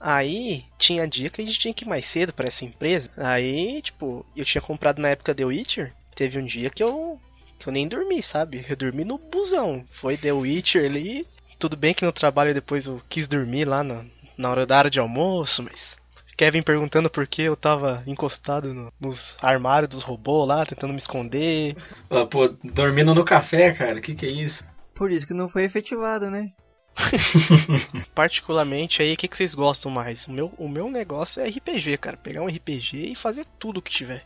[0.00, 3.10] Aí tinha dia que a gente tinha que ir mais cedo pra essa empresa.
[3.16, 5.92] Aí, tipo, eu tinha comprado na época The Witcher.
[6.14, 7.20] Teve um dia que eu,
[7.58, 8.64] que eu nem dormi, sabe?
[8.68, 9.84] Eu dormi no busão.
[9.90, 11.26] Foi The Witcher ali.
[11.58, 14.04] Tudo bem que no trabalho depois eu quis dormir lá na,
[14.36, 15.96] na hora da hora de almoço, mas.
[16.36, 20.98] Kevin perguntando por que eu tava encostado no- nos armários dos robôs lá, tentando me
[20.98, 21.76] esconder.
[22.10, 24.64] Ah, Pô, dormindo no café, cara, que que é isso?
[24.94, 26.52] Por isso que não foi efetivado, né?
[28.14, 30.26] Particularmente aí, o que, que vocês gostam mais?
[30.26, 32.16] O meu, o meu negócio é RPG, cara.
[32.16, 34.22] Pegar um RPG e fazer tudo que tiver.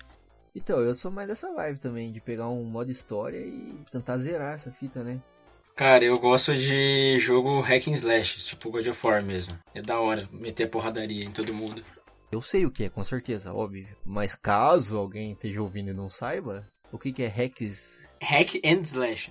[0.54, 4.54] Então, eu sou mais dessa vibe também, de pegar um modo história e tentar zerar
[4.54, 5.20] essa fita, né?
[5.76, 9.56] Cara, eu gosto de jogo hack and slash, tipo God of War mesmo.
[9.72, 11.82] É da hora meter porradaria em todo mundo.
[12.30, 13.88] Eu sei o que é, com certeza, óbvio.
[14.04, 18.06] Mas caso alguém esteja ouvindo e não saiba, o que, que é hacks?
[18.22, 19.30] Hack and slash.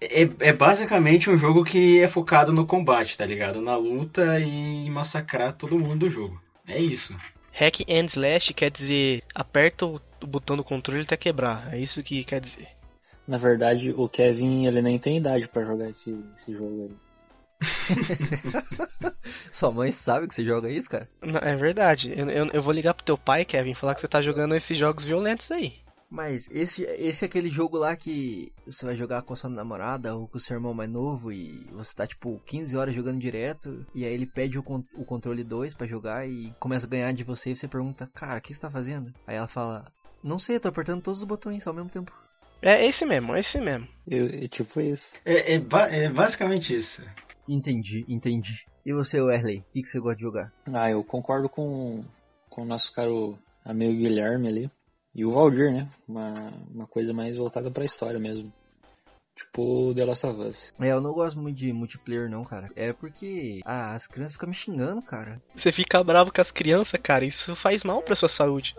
[0.00, 3.60] É, é basicamente um jogo que é focado no combate, tá ligado?
[3.60, 6.40] Na luta e massacrar todo mundo do jogo.
[6.66, 7.16] É isso.
[7.52, 11.72] Hack and slash quer dizer aperta o o botão do controle até quebrar.
[11.72, 12.68] É isso que quer dizer.
[13.28, 16.96] Na verdade, o Kevin, ele nem tem idade pra jogar esse, esse jogo aí.
[19.52, 21.08] Sua mãe sabe que você joga isso, cara?
[21.22, 22.12] Não, é verdade.
[22.16, 24.54] Eu, eu, eu vou ligar pro teu pai, Kevin, e falar que você tá jogando
[24.54, 25.74] esses jogos violentos aí.
[26.10, 30.14] Mas esse, esse é aquele jogo lá que você vai jogar com a sua namorada
[30.14, 33.84] ou com o seu irmão mais novo e você tá tipo 15 horas jogando direto
[33.94, 37.12] e aí ele pede o, con- o controle 2 pra jogar e começa a ganhar
[37.12, 39.12] de você e você pergunta, cara, o que você tá fazendo?
[39.26, 39.86] Aí ela fala,
[40.22, 42.12] não sei, eu tô apertando todos os botões ao mesmo tempo.
[42.62, 43.88] É esse mesmo, é esse mesmo.
[44.06, 45.04] Eu, é tipo isso.
[45.24, 47.02] É, é ba- é basicamente isso.
[47.48, 48.66] Entendi, entendi.
[48.84, 50.52] E você, Wesley, o que, que você gosta de jogar?
[50.72, 52.04] Ah, eu concordo com,
[52.50, 54.70] com o nosso caro amigo Guilherme ali.
[55.14, 55.88] E o Valdir, né?
[56.08, 58.52] Uma, uma coisa mais voltada pra história mesmo.
[59.36, 60.72] Tipo The Last of Us.
[60.80, 62.70] É, eu não gosto muito de multiplayer não, cara.
[62.76, 65.40] É porque ah, as crianças ficam me xingando, cara.
[65.54, 68.74] Você fica bravo com as crianças, cara, isso faz mal pra sua saúde.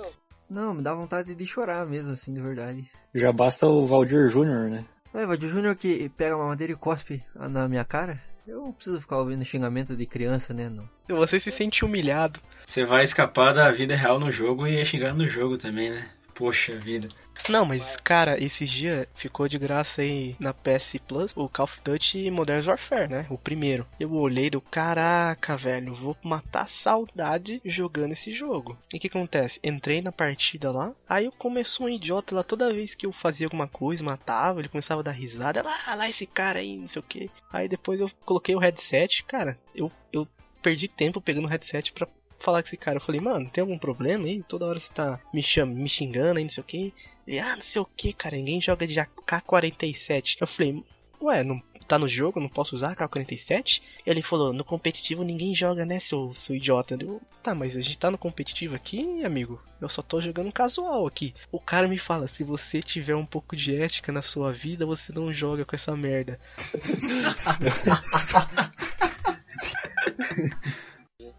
[0.50, 2.90] Não, me dá vontade de chorar mesmo, assim, de verdade.
[3.14, 4.86] Já basta o Valdir Júnior, né?
[5.14, 8.22] É, Valdir Júnior que pega uma madeira e cospe na minha cara.
[8.48, 10.70] Eu não preciso ficar ouvindo xingamento de criança, né?
[10.70, 10.88] Não.
[11.18, 12.40] Você se sente humilhado.
[12.66, 16.10] Você vai escapar da vida real no jogo e é xingar no jogo também, né?
[16.36, 17.08] Poxa vida.
[17.50, 21.80] Não, mas cara, esses dias ficou de graça aí na PS Plus o Call of
[21.84, 23.26] Duty Modern Warfare, né?
[23.30, 23.88] O primeiro.
[24.00, 28.78] Eu olhei do caraca, velho, vou matar a saudade jogando esse jogo.
[28.94, 29.60] E o que acontece?
[29.64, 33.68] Entrei na partida lá, aí começou um idiota lá toda vez que eu fazia alguma
[33.68, 37.04] coisa, matava, ele começava a dar risada, lá, lá esse cara aí, não sei o
[37.04, 37.30] que.
[37.52, 40.28] Aí depois eu coloquei o headset, cara, eu, eu
[40.62, 42.08] perdi tempo pegando o headset pra
[42.46, 42.98] falar com esse cara.
[42.98, 44.44] Eu falei, mano, tem algum problema aí?
[44.44, 46.94] Toda hora você tá me, cham me xingando aí, não sei o que.
[47.28, 50.38] Ele, ah, não sei o que, cara, ninguém joga de AK-47.
[50.40, 50.84] Eu falei,
[51.20, 53.82] ué, não tá no jogo, não posso usar AK-47?
[54.06, 56.98] Ele falou, no competitivo ninguém joga, né, seu, seu idiota?
[57.00, 59.62] Eu, tá, mas a gente tá no competitivo aqui, amigo.
[59.82, 61.34] Eu só tô jogando casual aqui.
[61.52, 65.12] O cara me fala, se você tiver um pouco de ética na sua vida, você
[65.12, 66.40] não joga com essa merda.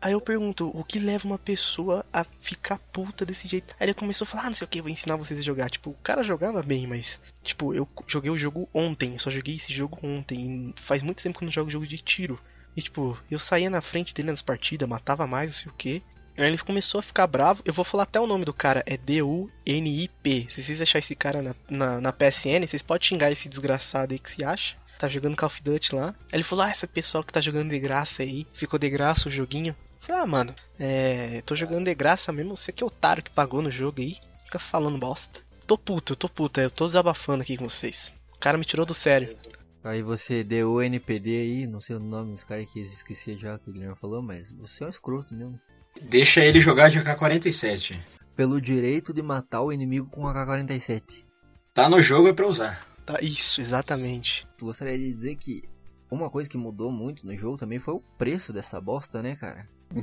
[0.00, 3.74] Aí eu pergunto, o que leva uma pessoa a ficar puta desse jeito?
[3.78, 5.70] Aí ele começou a falar, ah, não sei o que, vou ensinar vocês a jogar.
[5.70, 9.72] Tipo, o cara jogava bem, mas, tipo, eu joguei o jogo ontem, só joguei esse
[9.72, 10.74] jogo ontem.
[10.76, 12.38] Faz muito tempo que eu não jogo jogo de tiro.
[12.76, 16.02] E, tipo, eu saía na frente dele nas partidas, matava mais, não sei o que.
[16.36, 17.62] Aí ele começou a ficar bravo.
[17.64, 20.46] Eu vou falar até o nome do cara, é D-U-N-I-P.
[20.50, 24.18] Se vocês acharem esse cara na, na, na PSN, vocês podem xingar esse desgraçado aí
[24.18, 24.76] que se acha.
[24.98, 26.08] Tá jogando Call of Duty lá.
[26.08, 28.46] Aí ele falou: Ah, esse pessoal que tá jogando de graça aí.
[28.52, 29.74] Ficou de graça o joguinho.
[30.00, 31.42] Eu falei, ah, mano, é.
[31.44, 32.56] Tô jogando de graça mesmo.
[32.56, 34.16] Você que é otário que pagou no jogo aí.
[34.44, 35.40] Fica falando bosta.
[35.66, 36.60] Tô puto, eu tô puto.
[36.60, 38.12] Eu tô desabafando aqui com vocês.
[38.34, 39.36] O cara me tirou do sério.
[39.82, 43.56] Aí você deu o NPD aí, não sei o nome dos caras que esqueci já
[43.56, 45.60] que o Guilherme falou, mas você é um escroto mesmo.
[46.02, 47.98] Deixa ele jogar de AK-47.
[48.34, 51.24] Pelo direito de matar o inimigo com AK-47.
[51.72, 52.95] Tá no jogo é pra usar.
[53.06, 54.46] Tá, isso, exatamente.
[54.60, 55.62] Gostaria de dizer que
[56.10, 59.68] uma coisa que mudou muito no jogo também foi o preço dessa bosta, né, cara?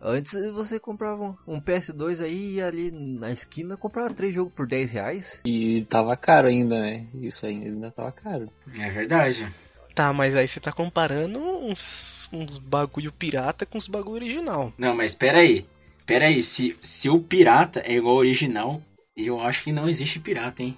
[0.00, 4.66] Antes você comprava um- um PS2 aí e ali na esquina comprava três jogos por
[4.66, 5.40] 10 reais.
[5.44, 7.06] E tava caro ainda, né?
[7.14, 8.48] Isso ainda tava caro.
[8.78, 9.44] É verdade.
[9.94, 14.72] Tá, mas aí você tá comparando uns, uns bagulho pirata com os bagulho original.
[14.78, 15.66] Não, mas pera aí.
[16.08, 18.80] Pera aí, se, se o pirata é igual ao original,
[19.14, 20.74] eu acho que não existe pirata, hein?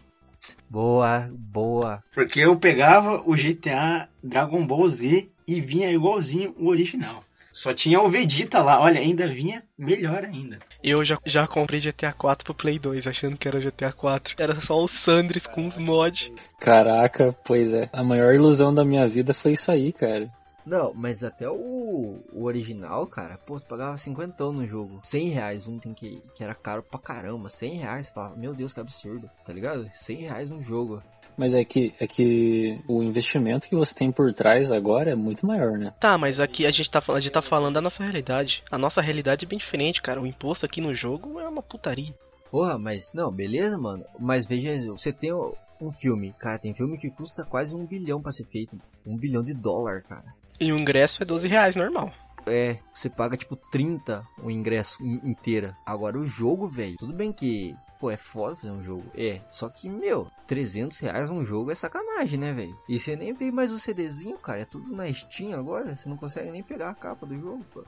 [0.68, 2.02] Boa, boa.
[2.12, 7.22] Porque eu pegava o GTA Dragon Ball Z e vinha igualzinho o original.
[7.52, 10.58] Só tinha o Vegeta lá, olha, ainda vinha melhor ainda.
[10.82, 14.34] Eu já, já comprei GTA 4 pro Play 2, achando que era GTA 4.
[14.36, 16.32] Era só o Sandres com os mods.
[16.58, 17.88] Caraca, pois é.
[17.92, 20.28] A maior ilusão da minha vida foi isso aí, cara.
[20.70, 25.00] Não, mas até o, o original, cara, pô, tu pagava 50 no jogo.
[25.02, 27.48] 100 reais, um tem que, que era caro pra caramba.
[27.48, 29.90] 100 reais, você falava, meu Deus, que absurdo, tá ligado?
[29.92, 31.02] 100 reais no jogo.
[31.36, 35.44] Mas é que, é que o investimento que você tem por trás agora é muito
[35.44, 35.92] maior, né?
[35.98, 38.62] Tá, mas aqui a gente tá, falando- a gente tá falando da nossa realidade.
[38.70, 40.20] A nossa realidade é bem diferente, cara.
[40.22, 42.14] O imposto aqui no jogo é uma putaria.
[42.48, 44.04] Porra, mas, não, beleza, mano.
[44.20, 48.30] Mas veja, você tem um filme, cara, tem filme que custa quase um bilhão pra
[48.30, 48.78] ser feito.
[49.04, 50.38] Um bilhão de dólar, cara.
[50.60, 52.12] E o ingresso é 12 reais, normal.
[52.46, 55.76] É, você paga tipo 30 o ingresso in- inteira.
[55.84, 59.04] Agora o jogo, velho, tudo bem que, pô, é foda fazer um jogo.
[59.14, 62.76] É, só que, meu, 300 reais um jogo é sacanagem, né, velho?
[62.88, 65.94] E você nem vê mais o CDzinho, cara, é tudo na Steam agora.
[65.96, 67.84] Você não consegue nem pegar a capa do jogo, pô.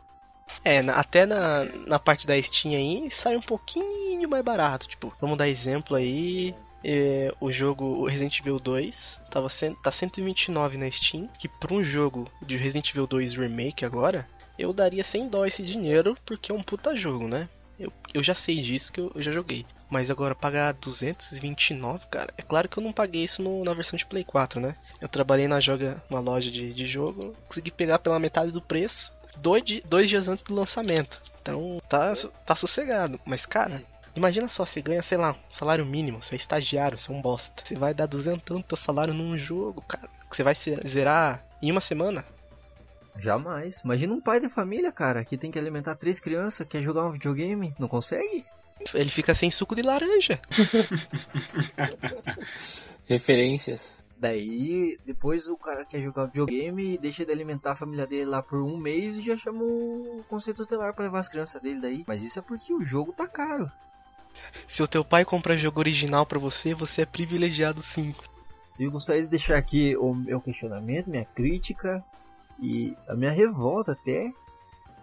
[0.65, 4.87] É, na- até na, na parte da Steam aí sai um pouquinho mais barato.
[4.87, 6.55] Tipo, vamos dar exemplo aí.
[6.85, 9.49] É, o jogo Resident Evil 2 tava
[9.83, 11.29] tá 129 na Steam.
[11.39, 14.27] Que pra um jogo de Resident Evil 2 Remake agora,
[14.59, 17.49] eu daria 100 dó esse dinheiro porque é um puta jogo, né?
[17.79, 19.65] Eu, eu já sei disso que eu, eu já joguei.
[19.91, 23.97] Mas agora pagar 229, cara, é claro que eu não paguei isso no- na versão
[23.97, 24.75] de Play 4, né?
[25.01, 29.13] Eu trabalhei na joga, uma loja de, de jogo, consegui pegar pela metade do preço
[29.39, 31.21] dois, dois dias antes do lançamento.
[31.43, 32.13] Então tá,
[32.47, 33.21] tá sossegado.
[33.25, 33.83] Mas cara,
[34.15, 37.23] imagina só, você ganha, sei lá, um salário mínimo, você é estagiário, você é um
[37.23, 37.63] bosta.
[37.65, 40.09] Você vai dar 200 do teu salário num jogo, cara.
[40.31, 42.25] Que você vai se- zerar em uma semana.
[43.19, 43.81] Jamais.
[43.85, 47.11] Imagina um pai de família, cara, que tem que alimentar três crianças, quer jogar um
[47.13, 48.45] videogame, não consegue?
[48.95, 50.41] Ele fica sem suco de laranja.
[53.07, 53.81] Referências.
[54.17, 58.41] Daí, depois o cara quer jogar videogame e deixa de alimentar a família dele lá
[58.41, 62.05] por um mês e já chama o conceito tutelar pra levar as crianças dele daí.
[62.07, 63.71] Mas isso é porque o jogo tá caro.
[64.69, 68.15] Se o teu pai compra jogo original pra você, você é privilegiado sim.
[68.79, 72.05] Eu gostaria de deixar aqui o meu questionamento, minha crítica
[72.59, 74.33] e a minha revolta até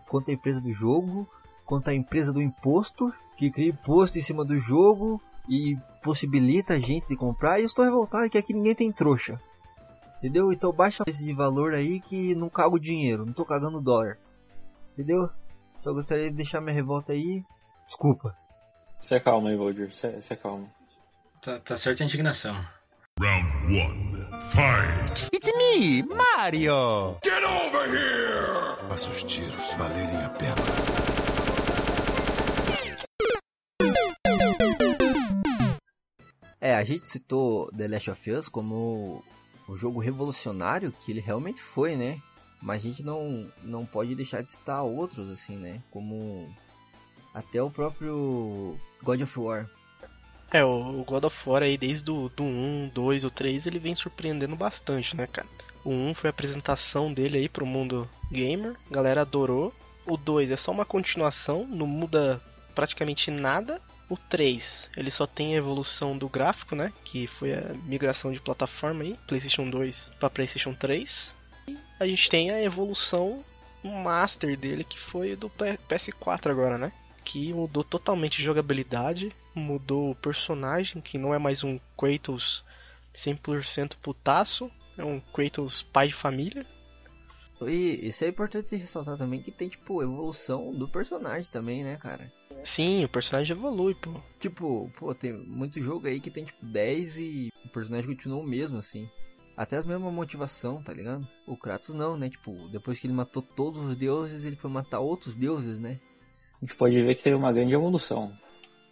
[0.07, 1.27] contra a empresa do jogo,
[1.65, 6.79] contra a empresa do imposto, que cria imposto em cima do jogo e possibilita a
[6.79, 7.59] gente de comprar.
[7.59, 9.39] E eu estou revoltado que aqui ninguém tem trouxa.
[10.17, 10.51] Entendeu?
[10.51, 14.17] Então baixa esse valor aí que não cago dinheiro, não tô cagando dólar.
[14.93, 15.29] Entendeu?
[15.79, 17.43] Só gostaria de deixar minha revolta aí.
[17.87, 18.35] Desculpa.
[19.01, 19.91] Se acalma aí, Valdir.
[19.93, 20.67] Se, se acalma.
[21.41, 22.55] Tá, tá certa a indignação.
[23.19, 24.09] Round one.
[24.49, 25.27] Fight!
[25.33, 27.17] It's me, Mario!
[28.87, 30.55] Faça os tiros valerem a pena.
[36.61, 39.23] É, a gente citou The Last of Us como
[39.67, 42.21] o jogo revolucionário que ele realmente foi, né?
[42.61, 45.81] Mas a gente não, não pode deixar de citar outros, assim, né?
[45.89, 46.53] Como
[47.33, 49.67] até o próprio God of War.
[50.51, 53.93] É, o God of War aí, desde o do 1, 2, o 3, ele vem
[53.93, 55.47] surpreendendo bastante, né, cara?
[55.83, 59.73] O 1 foi a apresentação dele aí pro mundo gamer, a galera adorou.
[60.05, 62.41] O 2 é só uma continuação, não muda
[62.73, 63.79] praticamente nada.
[64.09, 66.91] O 3, ele só tem a evolução do gráfico, né?
[67.05, 71.35] Que foi a migração de plataforma aí, PlayStation 2 para PlayStation 3.
[71.67, 73.43] E a gente tem a evolução
[73.83, 76.91] master dele, que foi do P- PS4 agora, né?
[77.23, 82.63] Que mudou totalmente a jogabilidade, mudou o personagem, que não é mais um Kratos
[83.13, 86.65] 100% putaço, é um Kratos pai de família.
[87.61, 92.31] E isso é importante ressaltar também que tem, tipo, evolução do personagem também, né, cara?
[92.63, 94.13] Sim, o personagem evolui, pô.
[94.39, 98.47] Tipo, pô, tem muito jogo aí que tem, tipo, 10 e o personagem continua o
[98.47, 99.09] mesmo, assim.
[99.57, 101.27] Até a mesma motivação, tá ligado?
[101.45, 102.29] O Kratos não, né?
[102.29, 105.99] Tipo, depois que ele matou todos os deuses, ele foi matar outros deuses, né?
[106.61, 108.31] A gente pode ver que teve uma grande evolução.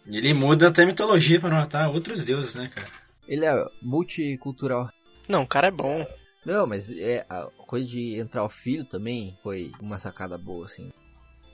[0.06, 2.88] E ele muda até a mitologia pra matar outros deuses, né, cara?
[3.26, 4.90] Ele é multicultural.
[5.28, 6.06] Não, o cara é bom.
[6.46, 10.90] Não, mas é a coisa de entrar o filho também foi uma sacada boa, assim.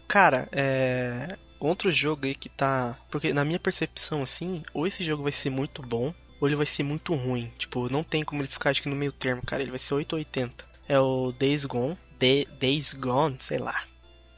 [0.07, 1.37] Cara, é.
[1.59, 2.97] Outro jogo aí que tá.
[3.11, 6.67] Porque na minha percepção, assim, ou esse jogo vai ser muito bom, ou ele vai
[6.67, 7.51] ser muito ruim.
[7.59, 9.63] Tipo, não tem como ele ficar acho que no meio termo, cara.
[9.63, 10.65] Ele vai ser 880.
[10.89, 11.99] É o Days Gone.
[12.21, 13.83] The, Days Gone, sei lá.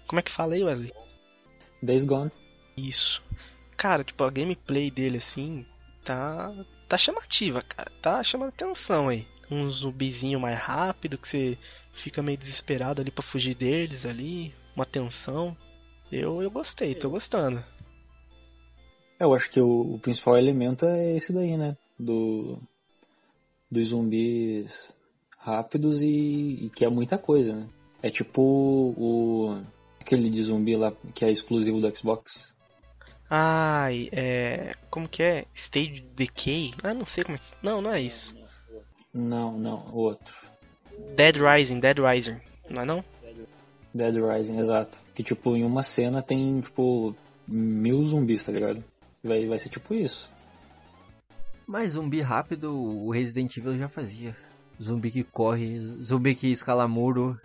[0.07, 0.93] Como é que fala aí, Wesley?
[1.83, 2.31] Days Gone.
[2.77, 3.23] Isso.
[3.77, 5.67] Cara, tipo, a gameplay dele, assim,
[6.05, 6.53] tá.
[6.89, 7.91] tá chamativa, cara.
[8.01, 9.27] Tá chamando atenção aí.
[9.51, 11.59] Um zumbizinho mais rápido, que você
[11.93, 14.55] fica meio desesperado ali pra fugir deles ali.
[14.75, 15.57] Uma tensão.
[16.11, 17.63] Eu, eu gostei, tô gostando.
[19.19, 21.77] Eu acho que o, o principal elemento é esse daí, né?
[21.99, 22.59] Do,
[23.71, 24.71] dos zumbis
[25.39, 27.69] rápidos e, e que é muita coisa, né?
[28.03, 29.63] É tipo o.
[30.07, 32.55] aquele de zumbi lá que é exclusivo do Xbox.
[33.29, 34.73] Ai, é.
[34.89, 35.45] Como que é?
[35.53, 36.73] Stage Decay?
[36.85, 37.41] Ah, não sei como é.
[37.61, 38.33] Não, não é isso.
[39.13, 40.33] Não, não, o outro.
[41.17, 42.41] Dead Rising, Dead Rising.
[42.71, 43.05] Não é não?
[43.93, 44.99] Dead Rising, exato.
[45.15, 47.17] Que tipo, em uma cena tem, tipo,
[47.49, 48.85] mil zumbis, tá ligado?
[49.25, 50.31] Vai, vai ser tipo isso.
[51.67, 54.37] Mas zumbi rápido o Resident Evil já fazia.
[54.81, 57.41] Zumbi que corre, zumbi que escala muro.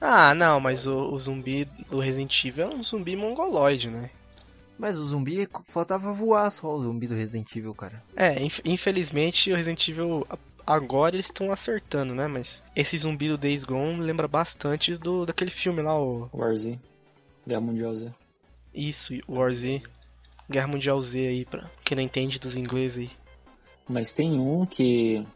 [0.00, 4.10] Ah, não, mas o, o zumbi do Resident Evil é um zumbi mongoloide, né?
[4.78, 8.02] Mas o zumbi faltava voar só o zumbi do Resident Evil, cara.
[8.14, 10.24] É, inf- infelizmente o Resident Evil
[10.64, 12.28] agora eles estão acertando, né?
[12.28, 16.78] Mas esse zumbi do Days Gone lembra bastante do daquele filme lá, o War Z.
[17.46, 18.10] Guerra Mundial Z.
[18.74, 19.82] isso, War Z,
[20.48, 23.10] Guerra Mundial Z aí pra quem não entende dos ingleses aí.
[23.88, 25.26] Mas tem um que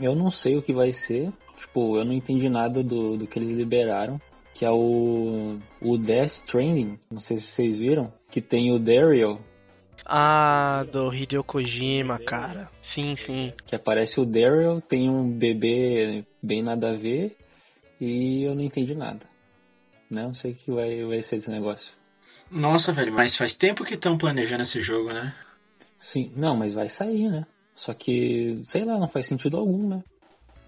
[0.00, 1.32] eu não sei o que vai ser.
[1.58, 4.20] Tipo, eu não entendi nada do, do que eles liberaram.
[4.54, 6.98] Que é o, o Death Stranding.
[7.10, 8.12] Não sei se vocês viram.
[8.30, 9.38] Que tem o Daryl.
[10.04, 12.70] Ah, do Hideo Kojima, cara.
[12.80, 13.52] Sim, sim.
[13.66, 17.36] Que aparece o Daryl, tem um bebê bem nada a ver.
[18.00, 19.20] E eu não entendi nada.
[20.10, 20.22] Né?
[20.22, 21.92] Não sei o que vai, vai ser esse negócio.
[22.50, 25.34] Nossa, velho, mas faz tempo que estão planejando esse jogo, né?
[26.00, 27.46] Sim, não, mas vai sair, né?
[27.76, 30.02] Só que, sei lá, não faz sentido algum, né?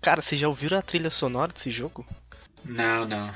[0.01, 2.07] Cara, vocês já ouviram a trilha sonora desse jogo?
[2.65, 3.33] Não, não.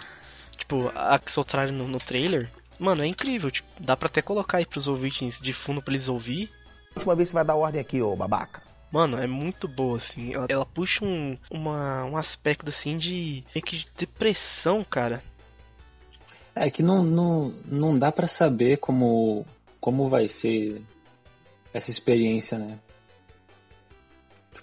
[0.57, 2.51] Tipo, a que soltaram no, no trailer?
[2.79, 3.51] Mano, é incrível.
[3.51, 6.51] Tipo, dá pra até colocar aí pros ouvintes de fundo pra eles ouvir.
[6.97, 8.63] Última vez você vai dar ordem aqui, ô babaca.
[8.91, 10.33] Mano, é muito boa, assim.
[10.33, 15.23] Ela, ela puxa um, uma, um aspecto, assim, de meio que de depressão, cara.
[16.55, 19.45] É que não, não, não dá pra saber como,
[19.81, 20.81] como vai ser
[21.73, 22.79] essa experiência, né?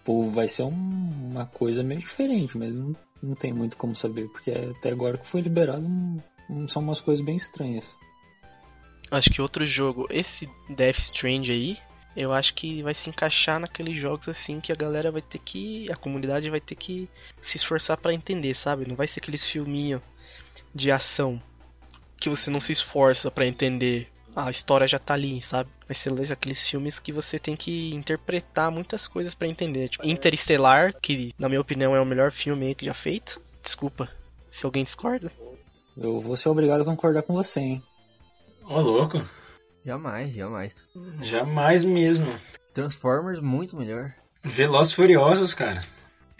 [0.02, 4.28] Tipo, vai ser um- uma coisa meio diferente, mas não, não tem muito como saber,
[4.30, 5.86] porque até agora que foi liberado
[6.68, 7.86] são umas coisas bem estranhas.
[9.12, 11.78] Acho que outro jogo, esse Death Strange aí,
[12.16, 15.90] eu acho que vai se encaixar naqueles jogos assim que a galera vai ter que.
[15.92, 17.08] A comunidade vai ter que
[17.42, 18.88] se esforçar pra entender, sabe?
[18.88, 20.02] Não vai ser aqueles filminhos
[20.74, 21.42] de ação
[22.18, 24.10] que você não se esforça pra entender.
[24.36, 25.70] A história já tá ali, sabe?
[25.88, 29.90] Vai ser aqueles filmes que você tem que interpretar muitas coisas pra entender.
[29.90, 33.42] Tipo, Interestelar, que na minha opinião é o melhor filme aí que já feito.
[33.62, 34.10] Desculpa
[34.50, 35.32] se alguém discorda.
[35.98, 37.84] Eu vou ser obrigado a concordar com você, hein?
[38.64, 39.22] Ô, louco.
[39.86, 40.76] Jamais, jamais.
[41.22, 42.34] Jamais mesmo.
[42.74, 44.14] Transformers muito melhor.
[44.44, 45.84] Velozes e Furiosos, cara.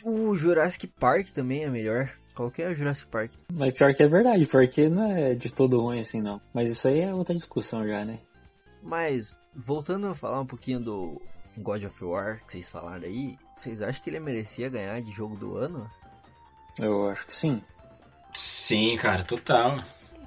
[0.04, 2.10] O Jurassic Park também é melhor.
[2.36, 3.32] Qual que é o Jurassic Park?
[3.52, 6.42] Mas pior que é verdade, porque não é de todo ruim assim, não.
[6.54, 8.20] Mas isso aí é outra discussão já, né?
[8.82, 11.22] Mas, voltando a falar um pouquinho do
[11.58, 15.36] God of War que vocês falaram aí, vocês acham que ele merecia ganhar de jogo
[15.36, 15.90] do ano?
[16.80, 17.62] Eu acho que sim.
[18.34, 19.78] Sim, cara, total.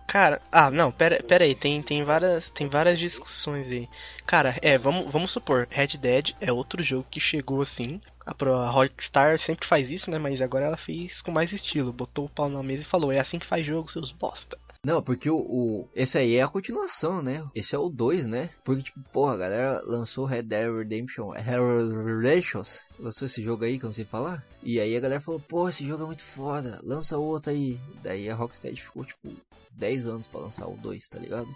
[0.06, 3.88] Cara, ah, não, pera, pera aí, tem, tem, várias, tem várias discussões aí.
[4.26, 8.00] Cara, é, vamos, vamos supor, Red Dead é outro jogo que chegou assim.
[8.24, 10.18] A, a Rockstar sempre faz isso, né?
[10.18, 11.92] Mas agora ela fez com mais estilo.
[11.92, 14.58] Botou o pau na mesa e falou: é assim que faz jogo, seus bosta.
[14.84, 17.42] Não, porque o, o- Esse aí é a continuação, né?
[17.54, 18.50] Esse é o 2, né?
[18.62, 21.30] Porque, tipo, porra, a galera lançou Red Dead Redemption.
[21.30, 21.56] Red
[22.04, 22.80] Redemptions.
[22.98, 24.44] Lançou esse jogo aí, que eu não sei falar.
[24.62, 26.80] E aí a galera falou, pô, esse jogo é muito foda.
[26.84, 27.78] Lança outro aí.
[28.02, 29.30] Daí a Rocksteady ficou, tipo,
[29.78, 31.48] 10 anos pra lançar o 2, tá ligado?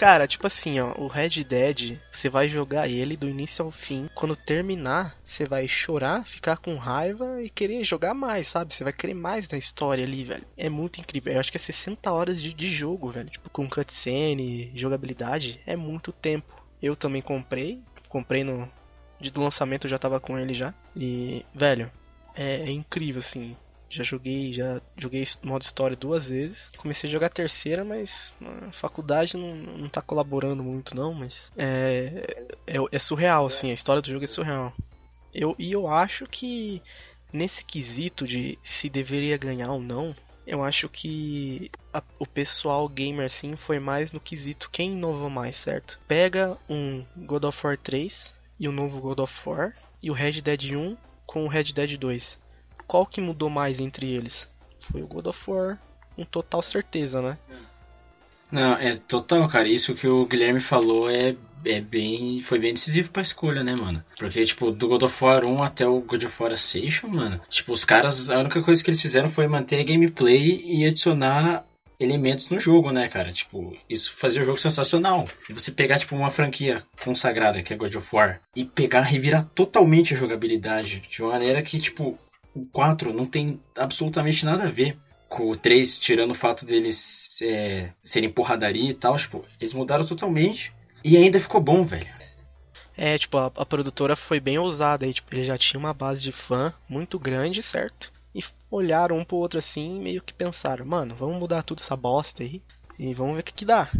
[0.00, 4.08] Cara, tipo assim, ó, o Red Dead, você vai jogar ele do início ao fim.
[4.14, 8.72] Quando terminar, você vai chorar, ficar com raiva e querer jogar mais, sabe?
[8.72, 10.46] Você vai querer mais da história ali, velho.
[10.56, 11.34] É muito incrível.
[11.34, 13.28] Eu acho que é 60 horas de, de jogo, velho.
[13.28, 16.64] Tipo, com cutscene, jogabilidade, é muito tempo.
[16.80, 18.66] Eu também comprei, comprei no.
[19.20, 20.72] De, do lançamento eu já tava com ele já.
[20.96, 21.92] E, velho,
[22.34, 23.54] é, é incrível, assim.
[23.90, 26.70] Já joguei, já joguei modo história duas vezes.
[26.78, 28.34] Comecei a jogar terceira, mas
[28.68, 33.74] a faculdade não, não tá colaborando muito não, mas é, é, é surreal, assim, a
[33.74, 34.72] história do jogo é surreal.
[35.34, 36.80] Eu, e eu acho que
[37.32, 40.14] nesse quesito de se deveria ganhar ou não,
[40.46, 45.56] eu acho que a- o pessoal gamer assim foi mais no quesito quem inovou mais,
[45.56, 45.98] certo?
[46.08, 50.40] Pega um God of War 3 e o novo God of War e o Red
[50.42, 52.36] Dead 1 com o Red Dead 2
[52.90, 54.48] qual que mudou mais entre eles?
[54.80, 55.78] Foi o God of War,
[56.16, 57.38] com total certeza, né?
[58.50, 59.68] Não, é total, cara.
[59.68, 62.40] Isso que o Guilherme falou é, é bem.
[62.40, 64.02] Foi bem decisivo pra escolha, né, mano?
[64.18, 67.40] Porque, tipo, do God of War 1 até o God of War Ascension, mano.
[67.48, 68.28] Tipo, os caras.
[68.28, 71.64] A única coisa que eles fizeram foi manter a gameplay e adicionar
[72.00, 73.30] elementos no jogo, né, cara?
[73.30, 75.28] Tipo, isso fazia o jogo sensacional.
[75.48, 79.48] E você pegar, tipo, uma franquia consagrada, que é God of War, e pegar, revirar
[79.50, 82.18] totalmente a jogabilidade de uma maneira que, tipo,
[82.54, 84.96] o 4 não tem absolutamente nada a ver
[85.28, 90.04] com o 3, tirando o fato deles é, serem porradaria e tal, tipo, eles mudaram
[90.04, 90.72] totalmente.
[91.04, 92.08] E ainda ficou bom, velho.
[92.96, 96.20] É, tipo, a, a produtora foi bem ousada aí, tipo, ele já tinha uma base
[96.20, 98.12] de fã muito grande, certo?
[98.34, 102.42] E olharam um pro outro assim, meio que pensaram, mano, vamos mudar tudo essa bosta
[102.42, 102.60] aí
[102.98, 103.90] e vamos ver o que que dá.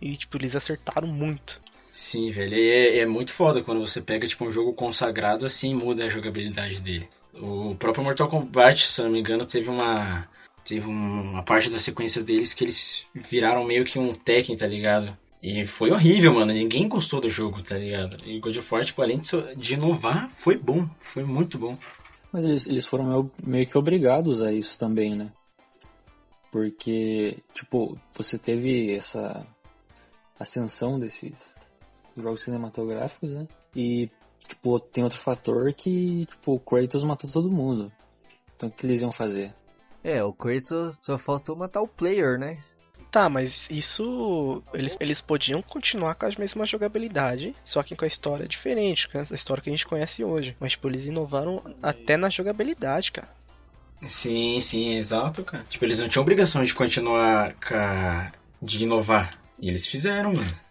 [0.00, 1.60] E, tipo, eles acertaram muito.
[1.90, 6.04] Sim, velho, é, é muito foda quando você pega, tipo, um jogo consagrado assim muda
[6.04, 7.08] a jogabilidade dele.
[7.40, 10.28] O próprio Mortal Kombat, se eu não me engano, teve uma...
[10.64, 15.16] Teve uma parte da sequência deles que eles viraram meio que um Tekken, tá ligado?
[15.40, 16.52] E foi horrível, mano.
[16.52, 18.16] Ninguém gostou do jogo, tá ligado?
[18.26, 19.20] E God of War, tipo, além
[19.56, 20.88] de inovar, foi bom.
[20.98, 21.78] Foi muito bom.
[22.32, 25.30] Mas eles, eles foram meio, meio que obrigados a isso também, né?
[26.50, 29.46] Porque, tipo, você teve essa
[30.40, 31.34] ascensão desses
[32.16, 33.46] jogos cinematográficos, né?
[33.74, 34.10] E,
[34.48, 37.92] tipo, tem outro fator que, tipo, o Kratos matou todo mundo.
[38.56, 39.54] Então o que eles iam fazer?
[40.02, 42.62] É, o Kratos só faltou matar o player, né?
[43.10, 44.62] Tá, mas isso.
[44.74, 49.18] Eles, eles podiam continuar com a mesma jogabilidade, só que com a história diferente, com
[49.18, 50.56] a história que a gente conhece hoje.
[50.60, 53.28] Mas, tipo, eles inovaram até na jogabilidade, cara.
[54.06, 55.64] Sim, sim, exato, cara.
[55.68, 57.54] Tipo, eles não tinham obrigação de continuar
[58.60, 59.30] de inovar.
[59.58, 60.65] E eles fizeram, mano.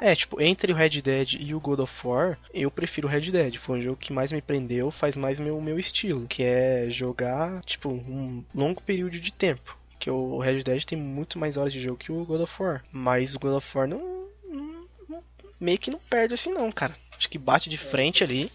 [0.00, 3.30] É, tipo, entre o Red Dead e o God of War, eu prefiro o Red
[3.30, 3.56] Dead.
[3.56, 7.62] Foi um jogo que mais me prendeu, faz mais meu meu estilo, que é jogar,
[7.62, 9.76] tipo, um longo período de tempo.
[9.98, 12.84] Que o Red Dead tem muito mais horas de jogo que o God of War.
[12.92, 15.22] Mas o God of War não, não, não
[15.58, 16.94] meio que não perde assim não, cara.
[17.16, 18.52] Acho que bate de frente ali.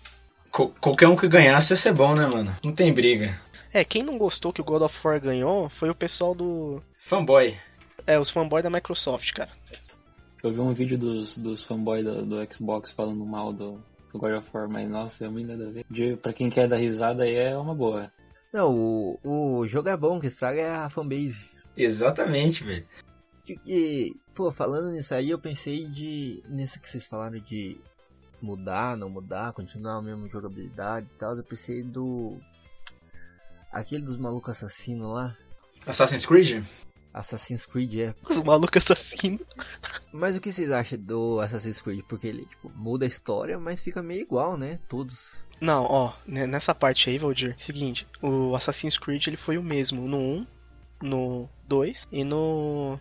[0.52, 2.56] qualquer um que ganhasse ia ser bom, né, mano?
[2.64, 3.40] Não tem briga.
[3.74, 6.82] É, quem não gostou que o God of War ganhou foi o pessoal do.
[7.00, 7.58] Fanboy.
[8.06, 9.50] É, os fanboys da Microsoft, cara.
[10.44, 13.80] Eu vi um vídeo dos, dos fanboys do, do Xbox falando mal do,
[14.12, 15.86] do God of War, mas nossa, é muito nada a ver.
[15.90, 18.12] De, pra quem quer dar risada aí é uma boa.
[18.52, 21.46] Não, o, o jogo é bom, o que estraga é a fanbase.
[21.78, 22.86] Exatamente, velho.
[23.66, 26.44] E, pô, falando nisso aí, eu pensei de.
[26.48, 27.80] Nisso que vocês falaram de
[28.42, 31.36] mudar, não mudar, continuar a mesma jogabilidade e tal.
[31.36, 32.38] Eu pensei do.
[33.72, 35.38] Aquele dos malucos assassinos lá.
[35.86, 36.64] Assassin's Creed?
[37.14, 38.16] Assassin's Creed, é.
[38.30, 39.42] Os malucos assassinos.
[40.12, 42.02] Mas o que vocês acham do Assassin's Creed?
[42.08, 44.80] Porque ele tipo, muda a história, mas fica meio igual, né?
[44.88, 45.34] Todos.
[45.60, 50.18] Não, ó, nessa parte aí, Valdir, seguinte, o Assassin's Creed ele foi o mesmo no
[50.18, 50.48] 1,
[51.04, 53.00] no 2 e no.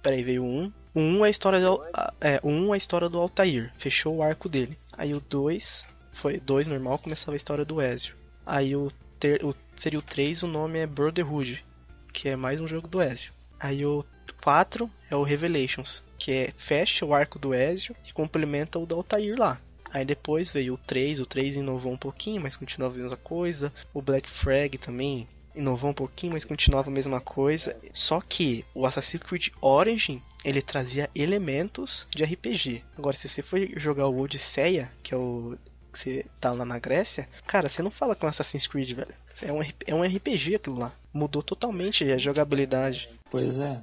[0.00, 0.72] Peraí, veio o 1.
[0.94, 1.82] O 1 é a história do.
[2.20, 4.78] É, o 1 é a história do Altair, fechou o arco dele.
[4.92, 8.14] Aí o 2 foi 2 normal, começava a história do Ezio.
[8.46, 11.64] Aí o, ter, o seria o 3, o nome é Brotherhood,
[12.12, 13.32] que é mais um jogo do Ezio.
[13.58, 14.04] Aí o
[14.42, 18.94] 4 é o Revelations, que é fecha o arco do Ezio e complementa o do
[18.94, 19.60] Altair lá.
[19.92, 23.72] Aí depois veio o 3, o 3 inovou um pouquinho, mas continuava a mesma coisa.
[23.92, 27.76] O Black Flag também inovou um pouquinho, mas continuava a mesma coisa.
[27.92, 32.82] Só que o Assassin's Creed Origin, ele trazia elementos de RPG.
[32.96, 35.56] Agora, se você for jogar o Odisseia, que é o
[35.92, 39.14] que você tá lá na Grécia, cara, você não fala com Assassin's Creed, velho.
[39.40, 40.92] É um, é um RPG aquilo lá.
[41.12, 43.08] Mudou totalmente a jogabilidade.
[43.30, 43.80] Pois é.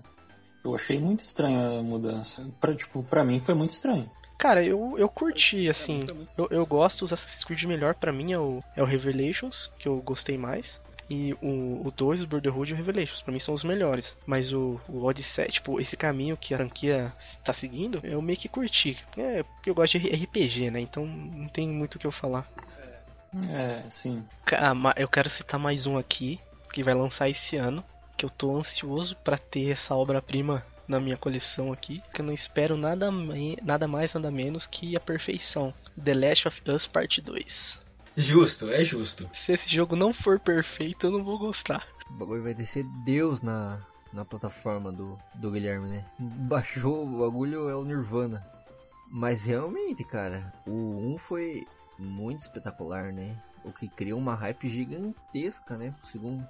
[0.64, 2.46] Eu achei muito estranha a mudança.
[2.60, 4.10] Pra, tipo, pra mim foi muito estranho.
[4.38, 6.06] Cara, eu, eu curti, assim.
[6.38, 9.88] Eu, eu gosto dos Assassin's Creed melhor pra mim é o, é o Revelations, que
[9.88, 10.80] eu gostei mais.
[11.10, 14.16] E o, o 2, o Brotherhood e o Revelations, pra mim são os melhores.
[14.26, 17.12] Mas o, o Odyssey, tipo, esse caminho que a franquia
[17.44, 18.98] tá seguindo, eu meio que curti.
[19.18, 20.80] É, porque eu gosto de RPG, né?
[20.80, 22.48] Então não tem muito o que eu falar.
[23.50, 24.24] É, sim.
[24.96, 26.40] Eu quero citar mais um aqui,
[26.74, 27.84] que vai lançar esse ano.
[28.18, 32.34] Que eu tô ansioso para ter essa obra-prima na minha coleção aqui, que eu não
[32.34, 33.10] espero nada,
[33.64, 35.72] nada mais, nada menos que a perfeição.
[36.04, 37.80] The Last of Us Part 2.
[38.18, 39.30] Justo, é justo.
[39.34, 41.88] Se esse jogo não for perfeito, eu não vou gostar.
[42.10, 43.80] O bagulho vai descer Deus na,
[44.12, 46.06] na plataforma do, do Guilherme, né?
[46.18, 48.44] Baixou o bagulho, é o Nirvana.
[49.12, 51.66] Mas realmente, cara, o 1 foi
[52.00, 53.36] muito espetacular, né?
[53.64, 55.94] O que cria uma hype gigantesca, né?
[56.06, 56.48] Segundo.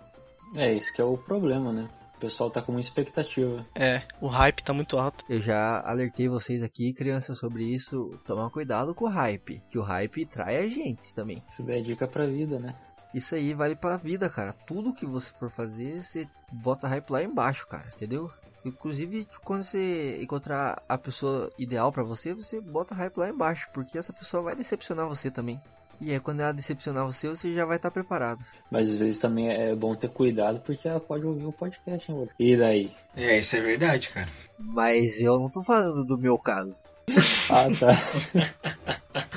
[0.55, 1.89] É, isso que é o problema, né?
[2.15, 3.65] O pessoal tá com uma expectativa.
[3.73, 5.23] É, o hype tá muito alto.
[5.29, 8.19] Eu já alertei vocês aqui, crianças, sobre isso.
[8.25, 11.41] Tomar cuidado com o hype, que o hype trai a gente também.
[11.49, 12.75] Isso daí é dica pra vida, né?
[13.13, 14.53] Isso aí vale pra vida, cara.
[14.53, 18.29] Tudo que você for fazer, você bota hype lá embaixo, cara, entendeu?
[18.65, 23.97] Inclusive, quando você encontrar a pessoa ideal para você, você bota hype lá embaixo, porque
[23.97, 25.61] essa pessoa vai decepcionar você também.
[26.01, 28.43] E aí quando ela decepcionar você, você já vai estar preparado.
[28.71, 32.29] Mas às vezes também é bom ter cuidado porque ela pode ouvir o podcast, hein,
[32.39, 32.91] E daí?
[33.15, 34.29] É, isso é verdade, cara.
[34.57, 36.73] Mas eu não tô falando do meu caso.
[37.49, 39.27] ah, tá.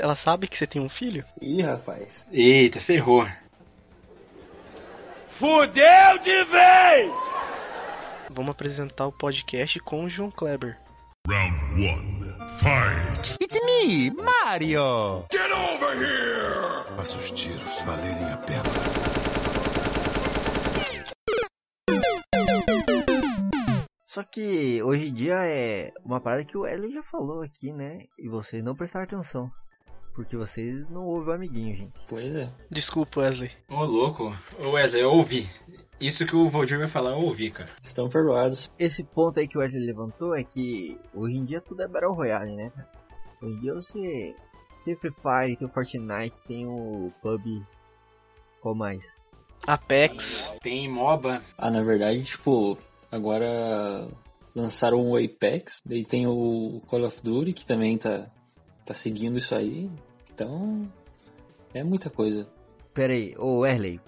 [0.00, 1.24] ela sabe que você tem um filho?
[1.42, 2.08] Ih, rapaz.
[2.32, 3.26] Eita, ferrou.
[5.28, 7.27] Fudeu de vez!
[8.38, 10.78] Vamos apresentar o podcast com o João Kleber.
[11.26, 12.22] Round 1.
[12.58, 13.36] Fight!
[13.42, 15.26] It's me, Mario!
[15.32, 16.84] Get over here!
[16.96, 18.62] Faça os tiros valerem a pena.
[24.06, 28.04] Só que hoje em dia é uma parada que o Wesley já falou aqui, né?
[28.16, 29.50] E vocês não prestaram atenção.
[30.14, 32.00] Porque vocês não ouvem o amiguinho, gente.
[32.08, 32.48] Pois é.
[32.70, 33.50] Desculpa, Wesley.
[33.68, 34.32] Ô, louco.
[34.64, 35.50] Ô, Wesley, eu ouvi.
[36.00, 37.70] Isso que o Valdir vai falar, eu ouvi, cara.
[37.82, 38.70] Estão perdoados.
[38.78, 42.14] Esse ponto aí que o Wesley levantou é que hoje em dia tudo é Battle
[42.14, 42.70] Royale, né?
[42.70, 42.88] cara?
[43.42, 44.34] Hoje em dia você
[44.84, 47.60] tem Free Fire, tem o Fortnite, tem o PUB.
[48.60, 49.20] Qual mais?
[49.66, 50.52] Apex.
[50.62, 51.42] Tem MOBA.
[51.56, 52.78] Ah, na verdade, tipo,
[53.10, 54.08] agora
[54.54, 58.30] lançaram o Apex, daí tem o Call of Duty que também tá,
[58.86, 59.90] tá seguindo isso aí.
[60.32, 60.88] Então,
[61.74, 62.48] é muita coisa.
[62.94, 64.00] Pera aí, ô Wesley,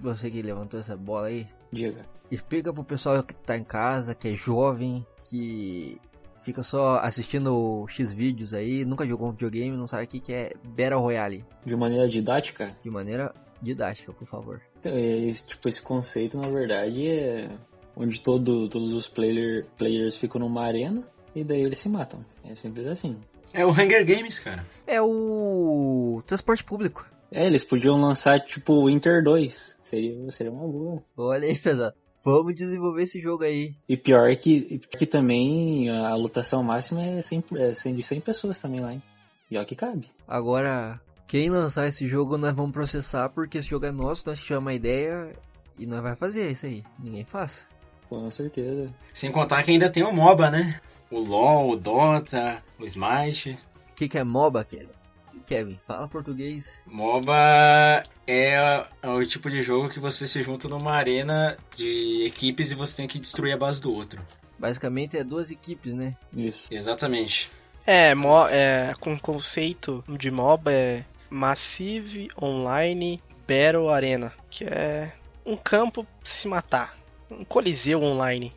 [0.00, 2.04] você que levantou essa bola aí, Diga.
[2.30, 6.00] explica pro pessoal que tá em casa, que é jovem, que
[6.42, 10.32] fica só assistindo X vídeos aí, nunca jogou um videogame, não sabe o que que
[10.32, 11.44] é Battle Royale.
[11.64, 14.60] De maneira didática, De maneira didática, por favor.
[14.80, 17.50] então, esse, tipo, esse conceito, na verdade, é
[17.96, 21.02] onde todo, todos os player, players ficam numa arena
[21.34, 22.24] e daí eles se matam.
[22.44, 23.16] É simples assim.
[23.52, 24.64] É o Hunger Games, cara.
[24.86, 27.04] É o transporte público.
[27.30, 29.54] É, eles podiam lançar, tipo, o Inter 2.
[29.82, 31.02] Seria, seria uma boa.
[31.16, 31.94] Olha aí, pesado.
[32.24, 33.74] Vamos desenvolver esse jogo aí.
[33.88, 38.58] E pior que, que também a lotação máxima é, 100, é 100 de 100 pessoas
[38.58, 39.02] também lá, hein?
[39.50, 40.10] E ó que cabe.
[40.26, 44.70] Agora, quem lançar esse jogo, nós vamos processar, porque esse jogo é nosso, nós tivemos
[44.70, 45.34] a ideia
[45.78, 46.82] e nós vai fazer isso aí.
[46.98, 47.64] Ninguém faça.
[48.08, 48.92] Com certeza.
[49.12, 50.80] Sem contar que ainda tem o MOBA, né?
[51.10, 53.58] O LoL, o Dota, o Smite.
[53.90, 54.97] O que, que é MOBA, Kevin?
[55.46, 56.80] Kevin, fala português.
[56.86, 62.70] MOBA é, é o tipo de jogo que você se junta numa arena de equipes
[62.70, 64.20] e você tem que destruir a base do outro.
[64.58, 66.16] Basicamente é duas equipes, né?
[66.34, 66.64] Isso.
[66.70, 67.50] Exatamente.
[67.86, 75.10] É, mo é com o conceito de MOBA é Massive Online Battle Arena, que é
[75.46, 76.98] um campo pra se matar.
[77.30, 78.52] Um coliseu online.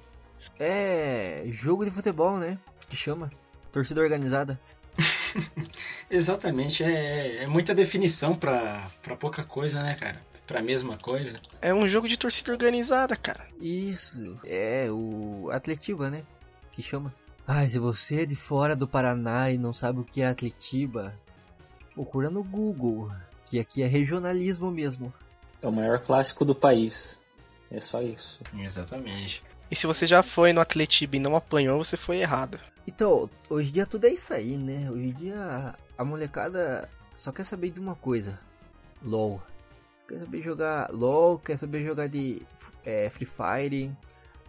[0.60, 2.58] É jogo de futebol, né?
[2.90, 3.32] Que chama.
[3.72, 4.60] Torcida organizada.
[6.10, 10.22] Exatamente, é, é muita definição pra, pra pouca coisa, né, cara?
[10.48, 11.40] Pra mesma coisa.
[11.62, 13.46] É um jogo de torcida organizada, cara.
[13.60, 16.24] Isso, é o Atletiba, né?
[16.72, 17.14] Que chama.
[17.48, 21.14] Ai, se você é de fora do Paraná e não sabe o que é Atletiba,
[21.94, 23.12] procura no Google,
[23.46, 25.14] que aqui é regionalismo mesmo.
[25.62, 27.18] É o maior clássico do país.
[27.70, 28.40] É só isso.
[28.58, 29.44] Exatamente.
[29.70, 32.60] E se você já foi no Atletiba e não apanhou, você foi errado.
[32.88, 34.90] Então, hoje em dia tudo é isso aí, né?
[34.90, 38.40] Hoje em dia a molecada só quer saber de uma coisa:
[39.04, 39.42] LOL.
[40.08, 42.42] Quer saber jogar LOL, quer saber jogar de
[42.84, 43.92] é, Free Fire.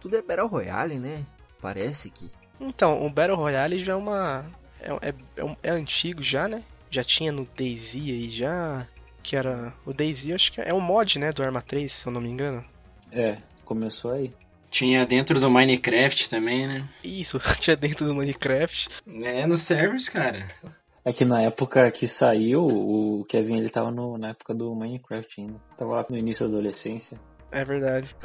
[0.01, 1.25] Tudo é Battle Royale, né?
[1.61, 2.29] Parece que.
[2.59, 4.45] Então, o Battle Royale já é uma.
[4.79, 6.63] É, é, é, um- é antigo já, né?
[6.89, 8.87] Já tinha no DayZ aí já.
[9.21, 9.73] Que era.
[9.85, 11.31] O DayZ acho que é um mod, né?
[11.31, 12.65] Do Arma 3, se eu não me engano.
[13.11, 14.33] É, começou aí.
[14.73, 16.83] Tinha dentro do Minecraft também, né?
[17.03, 18.89] Isso, tinha dentro do Minecraft.
[19.21, 20.47] É, nos servers, cara.
[21.05, 25.41] É que na época que saiu, o Kevin ele tava no, na época do Minecraft
[25.41, 25.61] ainda.
[25.77, 27.19] Tava lá no início da adolescência.
[27.51, 28.15] É verdade.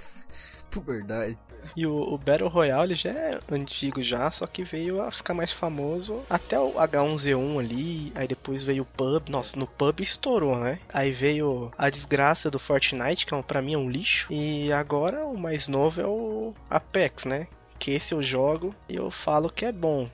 [0.72, 1.36] Por verdade.
[1.76, 5.52] E o, o Battle Royale já é antigo já, só que veio a ficar mais
[5.52, 9.30] famoso até o H1Z1 ali, aí depois veio o PUB.
[9.30, 10.78] Nossa, no PUB estourou, né?
[10.92, 14.26] Aí veio a desgraça do Fortnite, que é um- pra mim é um lixo.
[14.32, 17.46] E agora o mais novo é o Apex, né?
[17.78, 20.08] Que esse eu jogo e eu falo que é bom.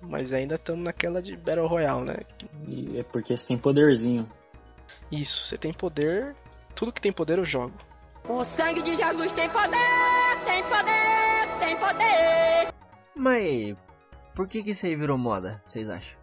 [0.00, 2.16] Mas ainda estamos naquela de Battle Royale, né?
[2.66, 4.26] E é porque você tem poderzinho.
[5.12, 6.34] Isso, você tem poder,
[6.74, 7.74] tudo que tem poder eu jogo.
[8.28, 9.76] O sangue de Jesus tem poder,
[10.44, 12.74] tem poder, tem poder.
[13.14, 13.76] Mas
[14.34, 16.18] por que que isso aí virou moda, vocês acham?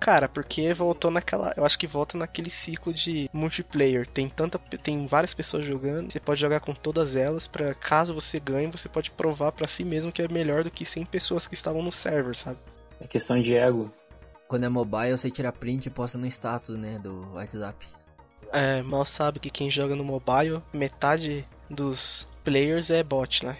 [0.00, 1.54] Cara, porque voltou naquela.
[1.56, 4.06] Eu acho que volta naquele ciclo de multiplayer.
[4.06, 4.58] Tem tanta.
[4.58, 6.12] Tem várias pessoas jogando.
[6.12, 7.48] Você pode jogar com todas elas.
[7.48, 10.84] Pra caso você ganhe, você pode provar pra si mesmo que é melhor do que
[10.84, 12.58] 100 pessoas que estavam no server, sabe?
[13.00, 13.90] É questão de ego.
[14.46, 17.86] Quando é mobile, você tira print e posta no status, né, do WhatsApp.
[18.52, 23.56] É, mal sabe que quem joga no mobile, metade dos players é bot, né?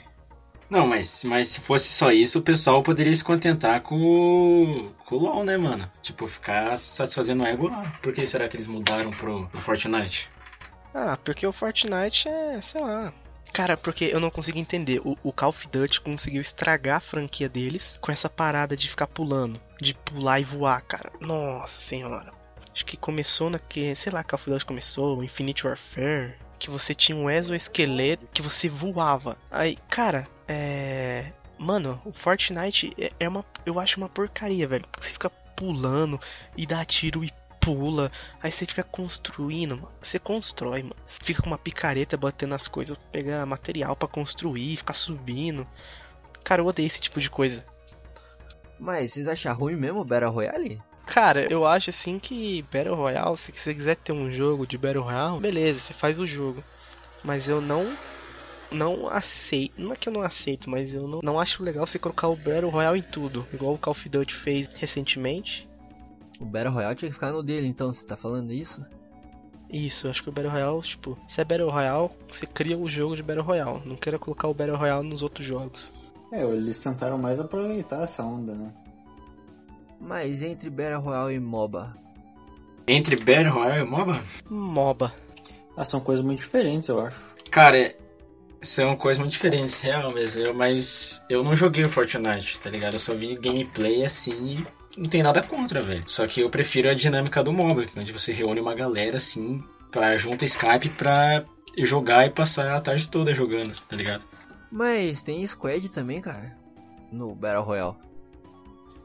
[0.69, 5.17] Não, mas, mas se fosse só isso, o pessoal poderia se contentar com o, com
[5.17, 5.91] o LoL, né, mano?
[6.03, 7.93] Tipo, ficar satisfazendo o ego lá.
[8.03, 10.29] Por que será que eles mudaram pro, pro Fortnite?
[10.95, 13.13] Ah, porque o Fortnite é, sei lá.
[13.53, 15.01] Cara, porque eu não consigo entender.
[15.05, 19.07] O, o Call of Duty conseguiu estragar a franquia deles com essa parada de ficar
[19.07, 19.61] pulando.
[19.81, 21.13] De pular e voar, cara.
[21.21, 22.33] Nossa senhora.
[22.73, 23.95] Acho que começou naquele.
[23.95, 26.35] Sei lá, Call of Duty começou, Infinite Warfare.
[26.59, 29.37] Que você tinha um exoesqueleto que você voava.
[29.51, 31.33] Aí, cara, é.
[31.59, 33.45] Mano, o Fortnite é, é uma.
[33.65, 34.87] Eu acho uma porcaria, velho.
[34.99, 36.21] Você fica pulando
[36.57, 38.11] e dá tiro e pula.
[38.43, 39.93] Aí você fica construindo, mano.
[40.01, 40.97] Você constrói, mano.
[41.07, 45.67] Você fica com uma picareta batendo as coisas, pegar material para construir, ficar subindo.
[46.43, 47.65] Cara, eu odeio esse tipo de coisa.
[48.79, 50.83] Mas vocês acham ruim mesmo o Battle Royale?
[51.07, 55.05] Cara, eu acho assim que Battle Royale, se você quiser ter um jogo de Battle
[55.05, 56.65] Royale, beleza, você faz o jogo.
[57.23, 57.97] Mas eu não
[58.71, 61.99] não aceito, não é que eu não aceito, mas eu não, não acho legal você
[61.99, 65.69] colocar o Battle Royale em tudo, igual o Call of Duty fez recentemente.
[66.41, 68.85] O Battle Royale tinha que ficar no dele, então você tá falando isso?
[69.71, 73.15] Isso, acho que o Battle Royale, tipo, se é Battle Royale, você cria o jogo
[73.15, 75.93] de Battle Royale, não queira colocar o Battle Royale nos outros jogos.
[76.33, 78.73] É, eles tentaram mais aproveitar essa onda, né?
[80.05, 81.97] Mas entre Battle Royale e MOBA?
[82.87, 84.23] Entre Battle Royale e MOBA?
[84.51, 85.15] MOBA.
[85.77, 87.17] Ah, são coisas muito diferentes, eu acho.
[87.51, 87.97] Cara,
[88.61, 90.43] são coisas muito diferentes, real mesmo.
[90.43, 92.95] Eu, mas eu não joguei o Fortnite, tá ligado?
[92.95, 96.05] Eu só vi gameplay assim e não tem nada contra, velho.
[96.07, 100.17] Só que eu prefiro a dinâmica do MOBA, onde você reúne uma galera assim, pra,
[100.19, 101.45] junta Skype pra
[101.79, 104.25] jogar e passar a tarde toda jogando, tá ligado?
[104.71, 106.57] Mas tem squad também, cara,
[107.11, 107.97] no Battle Royale.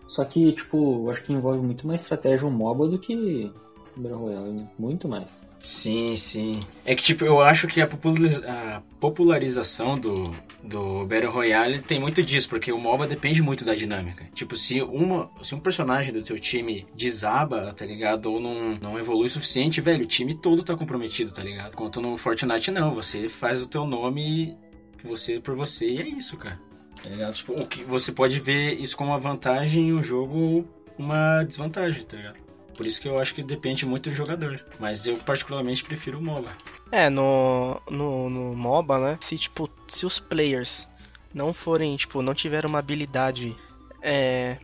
[0.09, 3.51] Só que, tipo, acho que envolve muito mais estratégia o MOBA do que
[3.95, 4.67] Battle Royale, né?
[4.77, 5.27] Muito mais.
[5.61, 6.59] Sim, sim.
[6.85, 10.33] É que, tipo, eu acho que a, populariz a popularização do,
[10.63, 14.25] do Battle Royale tem muito disso, porque o MOBA depende muito da dinâmica.
[14.33, 18.31] Tipo, se, uma, se um personagem do teu time desaba, tá ligado?
[18.31, 21.73] Ou não, não evolui o suficiente, velho, o time todo tá comprometido, tá ligado?
[21.73, 24.57] Enquanto no Fortnite não, você faz o teu nome
[25.03, 26.59] você por você e é isso, cara.
[27.03, 27.31] Tá?
[27.31, 32.03] Tipo, o que você pode ver isso como uma vantagem e o jogo uma desvantagem,
[32.03, 32.37] tá ligado?
[32.75, 34.63] Por isso que eu acho que depende muito do jogador.
[34.79, 36.49] Mas eu particularmente prefiro o MOBA.
[36.91, 39.17] É, no, no, no MOBA, né?
[39.21, 40.87] Se tipo, se os players
[41.33, 43.55] não forem, tipo, não tiverem uma habilidade.
[44.01, 44.57] É.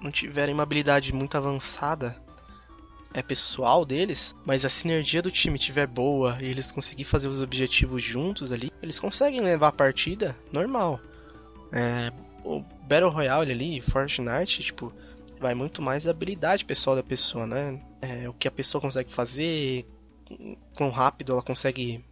[0.00, 2.16] Não tiverem uma habilidade muito avançada.
[3.14, 7.40] É pessoal deles, mas a sinergia do time tiver boa e eles conseguirem fazer os
[7.40, 11.00] objetivos juntos ali, eles conseguem levar a partida normal.
[11.72, 12.12] É,
[12.44, 14.92] o Battle Royale ali, Fortnite, tipo,
[15.40, 17.80] vai muito mais da habilidade pessoal da pessoa, né?
[18.00, 19.86] É, o que a pessoa consegue fazer,
[20.74, 22.04] quão rápido ela consegue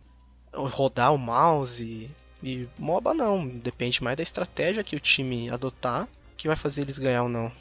[0.53, 2.11] rodar o mouse.
[2.42, 6.98] E MOBA não, depende mais da estratégia que o time adotar que vai fazer eles
[6.98, 7.53] ganhar ou não.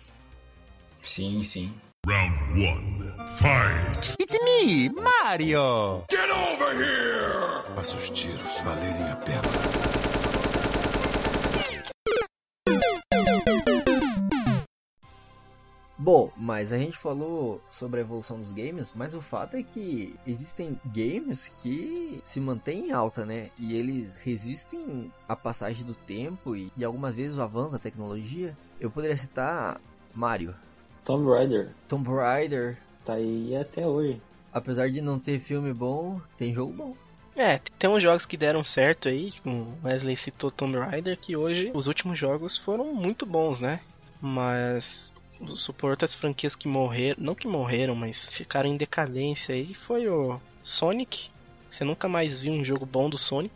[1.02, 1.72] Sim, sim.
[2.08, 3.38] Round 1.
[3.38, 4.16] Fight!
[4.20, 6.04] It's me, Mario!
[6.10, 7.76] Get over here!
[7.76, 9.91] Faça os tiros valerem a pena.
[16.04, 20.16] Bom, mas a gente falou sobre a evolução dos games, mas o fato é que
[20.26, 23.52] existem games que se mantêm em alta, né?
[23.60, 28.58] E eles resistem à passagem do tempo e, e algumas vezes o avanço da tecnologia.
[28.80, 29.80] Eu poderia citar
[30.12, 30.56] Mario,
[31.06, 32.80] Tomb Raider Tomb Raider.
[33.06, 34.20] tá aí até hoje.
[34.52, 36.96] Apesar de não ter filme bom, tem jogo bom.
[37.36, 41.36] É, tem uns jogos que deram certo aí, tipo, o Wesley citou Tomb Raider, que
[41.36, 43.80] hoje os últimos jogos foram muito bons, né?
[44.20, 45.12] Mas
[45.56, 50.40] supor outras franquias que morreram, não que morreram, mas ficaram em decadência aí, foi o
[50.62, 51.30] Sonic.
[51.70, 53.56] Você nunca mais viu um jogo bom do Sonic.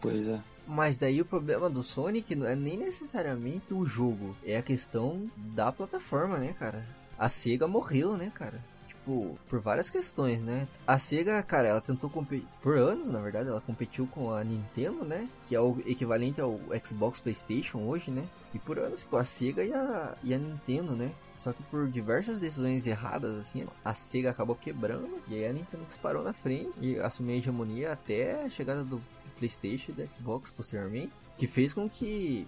[0.00, 0.40] Pois é.
[0.66, 5.30] Mas daí o problema do Sonic não é nem necessariamente o jogo, é a questão
[5.36, 6.86] da plataforma, né, cara?
[7.18, 8.58] A Sega morreu, né, cara?
[9.02, 10.68] Tipo, por várias questões, né?
[10.86, 15.04] A Sega, cara, ela tentou competir por anos, na verdade, ela competiu com a Nintendo,
[15.04, 15.28] né?
[15.48, 18.24] Que é o equivalente ao Xbox PlayStation hoje, né?
[18.54, 21.10] E por anos ficou a Sega e a, e a Nintendo, né?
[21.34, 25.84] Só que por diversas decisões erradas, assim, a Sega acabou quebrando e aí a Nintendo
[25.84, 29.02] disparou na frente e assumiu a hegemonia até a chegada do
[29.36, 32.46] PlayStation e do Xbox posteriormente, que fez com que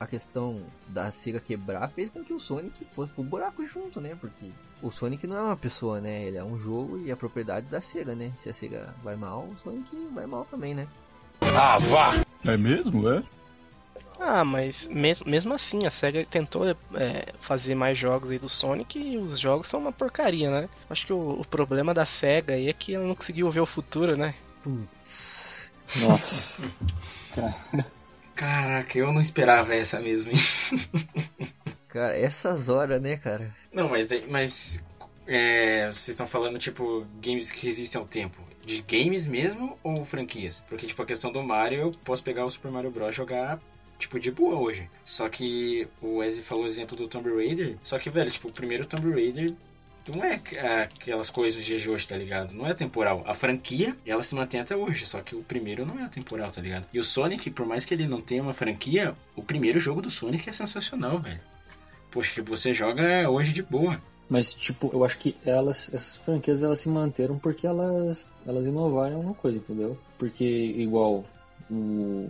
[0.00, 4.16] a questão da Sega quebrar fez com que o Sonic fosse pro buraco junto, né?
[4.20, 4.50] Porque
[4.82, 6.24] o Sonic não é uma pessoa, né?
[6.24, 8.32] Ele é um jogo e a propriedade da Sega, né?
[8.38, 10.86] Se a Sega vai mal, o Sonic vai mal também, né?
[11.40, 12.24] Ah, vá!
[12.44, 13.22] É mesmo, é?
[14.20, 18.98] Ah, mas mesmo, mesmo assim, a SEGA tentou é, fazer mais jogos aí do Sonic
[18.98, 20.68] e os jogos são uma porcaria, né?
[20.90, 23.66] Acho que o, o problema da SEGA aí é que ela não conseguiu ver o
[23.66, 24.34] futuro, né?
[24.62, 25.70] Putz.
[25.96, 26.44] Nossa.
[28.34, 30.38] Caraca, eu não esperava essa mesmo, hein?
[31.98, 33.52] Cara, essas horas, né, cara?
[33.72, 34.80] Não, mas, mas
[35.26, 38.40] é, vocês estão falando, tipo, games que resistem ao tempo.
[38.64, 40.62] De games mesmo ou franquias?
[40.68, 43.16] Porque, tipo, a questão do Mario, eu posso pegar o Super Mario Bros.
[43.16, 43.58] jogar,
[43.98, 44.88] tipo, de boa hoje.
[45.04, 47.76] Só que o Wesley falou o exemplo do Tomb Raider.
[47.82, 49.52] Só que, velho, tipo, o primeiro Tomb Raider
[50.08, 50.40] não é
[50.84, 52.54] aquelas coisas de hoje, tá ligado?
[52.54, 53.24] Não é temporal.
[53.26, 56.62] A franquia, ela se mantém até hoje, só que o primeiro não é temporal, tá
[56.62, 56.86] ligado?
[56.92, 60.08] E o Sonic, por mais que ele não tenha uma franquia, o primeiro jogo do
[60.08, 61.40] Sonic é sensacional, velho.
[62.10, 64.00] Poxa, você joga hoje de boa.
[64.28, 69.16] Mas, tipo, eu acho que elas, essas franquias, elas se manteram porque elas, elas inovaram
[69.16, 69.96] alguma coisa, entendeu?
[70.18, 71.24] Porque, igual
[71.70, 72.28] o,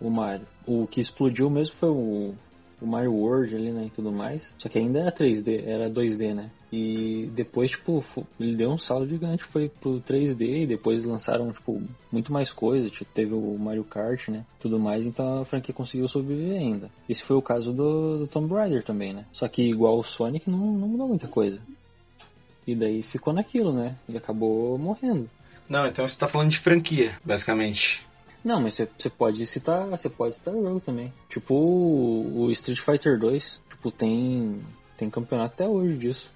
[0.00, 2.34] o Mario, o que explodiu mesmo foi o,
[2.80, 4.42] o Mario World ali, né, e tudo mais.
[4.58, 6.50] Só que ainda era 3D, era 2D, né?
[6.72, 8.04] E depois, tipo,
[8.38, 12.92] ele deu um salto gigante, foi pro 3D e depois lançaram, tipo, muito mais coisas.
[12.92, 14.44] Tipo, teve o Mario Kart, né?
[14.60, 16.90] Tudo mais, então a franquia conseguiu sobreviver ainda.
[17.08, 19.24] Esse foi o caso do, do Tomb Raider também, né?
[19.32, 21.60] Só que igual o Sonic não, não mudou muita coisa.
[22.66, 23.96] E daí ficou naquilo, né?
[24.08, 25.28] E acabou morrendo.
[25.68, 28.06] Não, então você tá falando de franquia, basicamente.
[28.44, 29.86] Não, mas você pode citar.
[29.88, 31.12] Você pode citar o jogo também.
[31.28, 33.60] Tipo o, o Street Fighter 2.
[33.70, 34.60] Tipo, tem.
[34.96, 36.30] Tem campeonato até hoje disso.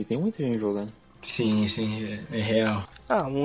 [0.00, 0.90] E tem muita gente jogando.
[1.20, 2.88] Sim, sim, é, é real.
[3.06, 3.44] Ah, um,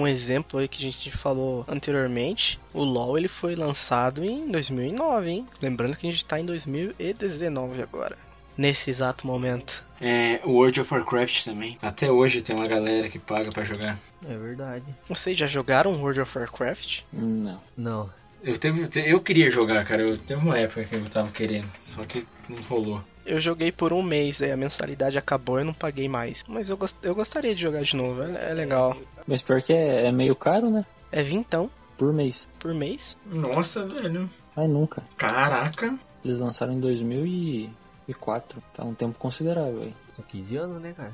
[0.00, 5.30] um, exemplo aí que a gente falou anteriormente, o LoL ele foi lançado em 2009,
[5.30, 5.46] hein?
[5.60, 8.18] Lembrando que a gente tá em 2019 agora,
[8.58, 9.84] nesse exato momento.
[10.00, 11.78] É, o World of Warcraft também.
[11.80, 13.96] Até hoje tem uma galera que paga para jogar.
[14.28, 14.86] É verdade.
[15.08, 17.02] Vocês já jogaram World of Warcraft?
[17.12, 17.60] Não.
[17.76, 18.10] Não.
[18.42, 20.02] Eu, teve, eu queria jogar, cara.
[20.02, 23.00] Eu teve uma época que eu tava querendo, só que não rolou.
[23.24, 26.44] Eu joguei por um mês, aí a mensalidade acabou e não paguei mais.
[26.48, 28.96] Mas eu, gost, eu gostaria de jogar de novo, é, é legal.
[29.26, 30.84] Mas pior que é, é, meio caro, né?
[31.10, 31.70] É vintão.
[31.96, 32.48] Por mês.
[32.58, 33.16] Por mês?
[33.26, 34.28] Nossa, velho.
[34.56, 35.02] Ai, nunca.
[35.16, 35.96] Caraca.
[36.24, 38.62] Eles lançaram em 2004.
[38.74, 39.94] Tá um tempo considerável aí.
[40.12, 41.12] São 15 anos, né, cara?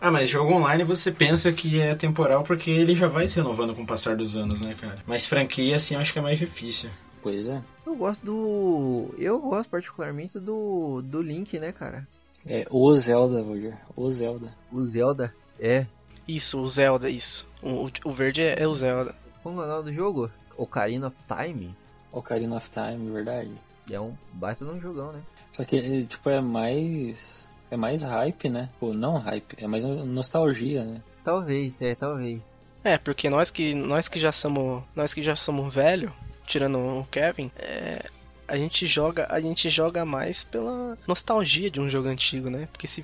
[0.00, 3.72] Ah, mas jogo online você pensa que é temporal porque ele já vai se renovando
[3.72, 4.98] com o passar dos anos, né, cara?
[5.06, 6.90] Mas franquia, assim, eu acho que é mais difícil.
[7.22, 7.62] Pois é.
[7.86, 9.14] Eu gosto do.
[9.16, 11.00] Eu gosto particularmente do.
[11.02, 12.06] do Link, né, cara?
[12.44, 13.78] É o Zelda, Roger.
[13.96, 14.52] O Zelda.
[14.72, 15.34] O Zelda?
[15.60, 15.86] É.
[16.26, 17.46] Isso, o Zelda, isso.
[17.62, 19.14] O, o verde é, é o Zelda.
[19.42, 20.30] Como é o nome do jogo?
[20.56, 21.74] Ocarina of Time?
[22.10, 23.52] Ocarina of Time, verdade.
[23.90, 25.22] É um baita de um jogão, né?
[25.52, 27.46] Só que, tipo, é mais.
[27.70, 28.68] É mais hype, né?
[28.78, 31.02] Pô, não hype, é mais nostalgia, né?
[31.24, 32.40] Talvez, é, talvez.
[32.84, 36.12] É, porque nós que nós que já somos, nós que já somos velho,
[36.52, 38.04] tirando o Kevin, é,
[38.46, 42.68] a gente joga, a gente joga mais pela nostalgia de um jogo antigo, né?
[42.70, 43.02] Porque se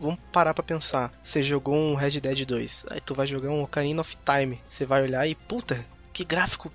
[0.00, 3.62] vamos parar para pensar, você jogou um Red Dead 2, aí tu vai jogar um
[3.62, 6.72] Ocarina of Time, você vai olhar e puta, que gráfico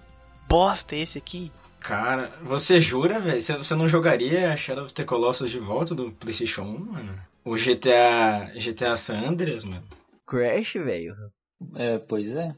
[0.48, 1.52] bosta é esse aqui?
[1.82, 3.42] Cara, você jura, velho?
[3.42, 7.22] Você não jogaria Shadow of the Colossus de volta do PlayStation 1, mano?
[7.44, 9.84] O GTA, GTA San Andreas, mano?
[10.26, 11.14] Crash, velho.
[11.76, 12.56] É, pois é.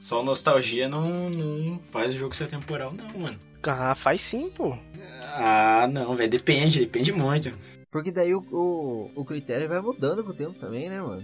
[0.00, 3.38] Só nostalgia não, não faz o jogo ser temporal, não, mano.
[3.62, 4.74] Ah, faz sim, pô.
[5.22, 6.30] Ah, não, velho.
[6.30, 7.52] Depende, depende muito.
[7.90, 11.22] Porque daí o, o, o critério vai mudando com o tempo também, né, mano?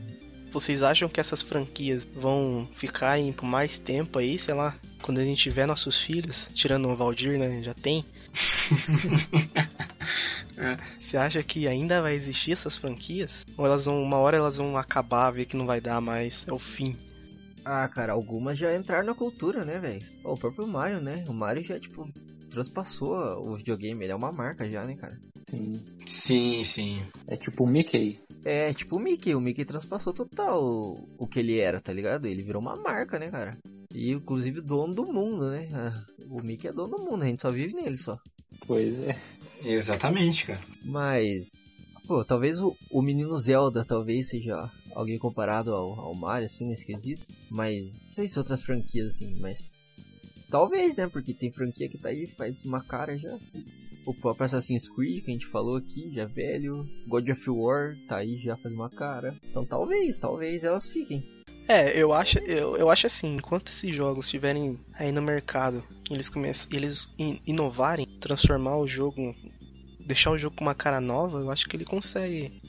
[0.52, 5.20] Vocês acham que essas franquias vão ficar aí por mais tempo aí, sei lá, quando
[5.20, 8.04] a gente tiver nossos filhos, tirando o Valdir, né, já tem?
[11.00, 13.44] Você acha que ainda vai existir essas franquias?
[13.56, 16.52] Ou elas vão, uma hora elas vão acabar, ver que não vai dar mais, é
[16.52, 16.94] o fim?
[17.68, 20.00] Ah, cara, algumas já entraram na cultura, né, velho?
[20.24, 21.24] O próprio Mario, né?
[21.28, 22.08] O Mario já, tipo,
[22.48, 23.12] transpassou
[23.44, 25.18] o videogame, ele é uma marca já, né, cara?
[25.50, 25.80] Sim.
[26.06, 27.02] Sim, sim.
[27.26, 28.20] É tipo o Mickey.
[28.44, 32.26] É, tipo o Mickey, o Mickey transpassou total o, o que ele era, tá ligado?
[32.26, 33.58] Ele virou uma marca, né, cara?
[33.92, 35.68] E inclusive dono do mundo, né?
[36.30, 38.16] O Mickey é dono do mundo, a gente só vive nele só.
[38.64, 39.16] Pois é.
[39.64, 40.60] Exatamente, cara.
[40.84, 41.48] Mas,
[42.06, 46.84] pô, talvez o, o menino Zelda talvez seja alguém comparado ao, ao Mario, assim, nesse
[46.84, 47.26] quesito.
[47.50, 49.58] Mas, não sei se outras franquias, assim, mas...
[50.48, 51.08] Talvez, né?
[51.08, 53.36] Porque tem franquia que tá aí, faz uma cara já.
[54.06, 56.88] O próprio Assassin's Creed, que a gente falou aqui, já é velho.
[57.08, 59.36] God of War, tá aí, já faz uma cara.
[59.50, 61.24] Então talvez, talvez elas fiquem.
[61.68, 66.30] É, eu acho, eu, eu acho assim, enquanto esses jogos estiverem aí no mercado, eles
[66.30, 67.08] começam, eles
[67.44, 69.34] inovarem, transformar o jogo,
[70.06, 72.62] deixar o jogo com uma cara nova, eu acho que ele consegue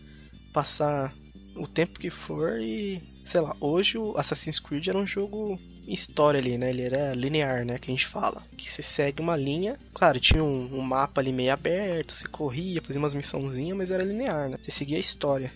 [0.52, 1.14] passar
[1.58, 6.40] o tempo que for e, sei lá, hoje o Assassin's Creed era um jogo história
[6.40, 6.70] ali, né?
[6.70, 7.78] Ele era linear, né?
[7.80, 8.44] Que a gente fala.
[8.58, 9.78] Que você segue uma linha.
[9.94, 14.04] Claro, tinha um, um mapa ali meio aberto, você corria, fazia umas missãozinhas, mas era
[14.04, 14.58] linear, né?
[14.62, 15.52] Você seguia a história.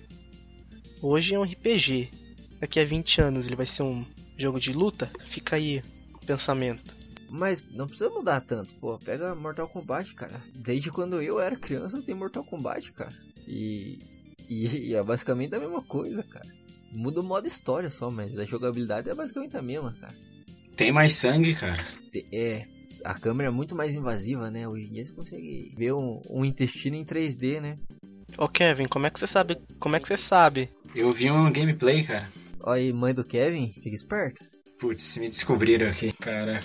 [1.01, 2.09] Hoje é um RPG.
[2.59, 4.05] Daqui a 20 anos ele vai ser um
[4.37, 5.09] jogo de luta?
[5.25, 5.83] Fica aí
[6.13, 6.95] o pensamento.
[7.29, 8.97] Mas não precisa mudar tanto, pô.
[8.99, 10.41] Pega Mortal Kombat, cara.
[10.53, 13.13] Desde quando eu era criança tem Mortal Kombat, cara.
[13.47, 13.99] E,
[14.51, 16.47] e, e é basicamente a mesma coisa, cara.
[16.93, 20.13] Muda o modo história só, mas a jogabilidade é basicamente a mesma, cara.
[20.75, 21.81] Tem mais sangue, cara.
[22.33, 22.65] É,
[23.05, 24.67] a câmera é muito mais invasiva, né?
[24.67, 27.77] Hoje em dia você consegue ver um, um intestino em 3D, né?
[28.37, 29.57] Ô Kevin, como é que você sabe?
[29.79, 32.29] Como é que você sabe Eu vi um gameplay, cara.
[32.61, 34.43] Olha aí, mãe do Kevin, fica esperto.
[34.77, 36.59] Putz, me descobriram aqui, cara.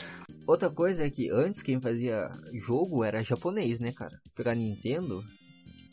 [0.45, 4.19] Outra coisa é que antes quem fazia jogo era japonês, né, cara?
[4.35, 5.25] Pegar Nintendo,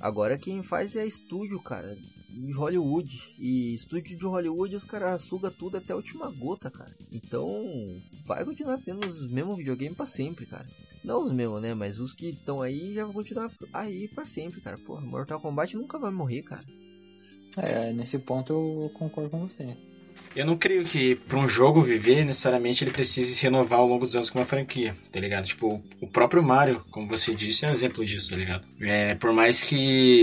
[0.04, 1.95] agora quem faz é estúdio, cara,
[2.30, 3.10] de Hollywood.
[3.39, 6.93] E estúdio de Hollywood os caras sugam tudo até a última gota, cara.
[7.12, 7.47] Então
[8.26, 10.66] vai continuar tendo os mesmos videogames pra sempre, cara.
[11.06, 11.74] Não os mesmos, né?
[11.74, 14.78] Mas os que estão aí já vão continuar aí pra sempre, cara.
[14.78, 16.66] Porra, Mortal Kombat nunca vai morrer, cara.
[17.58, 19.78] É, nesse ponto eu concordo com você.
[20.36, 24.06] Eu não creio que para um jogo viver, necessariamente ele precise se renovar ao longo
[24.06, 25.46] dos anos com uma franquia, tá ligado?
[25.46, 28.66] Tipo, o próprio Mario, como você disse, é um exemplo disso, tá ligado?
[28.82, 29.76] É, por mais que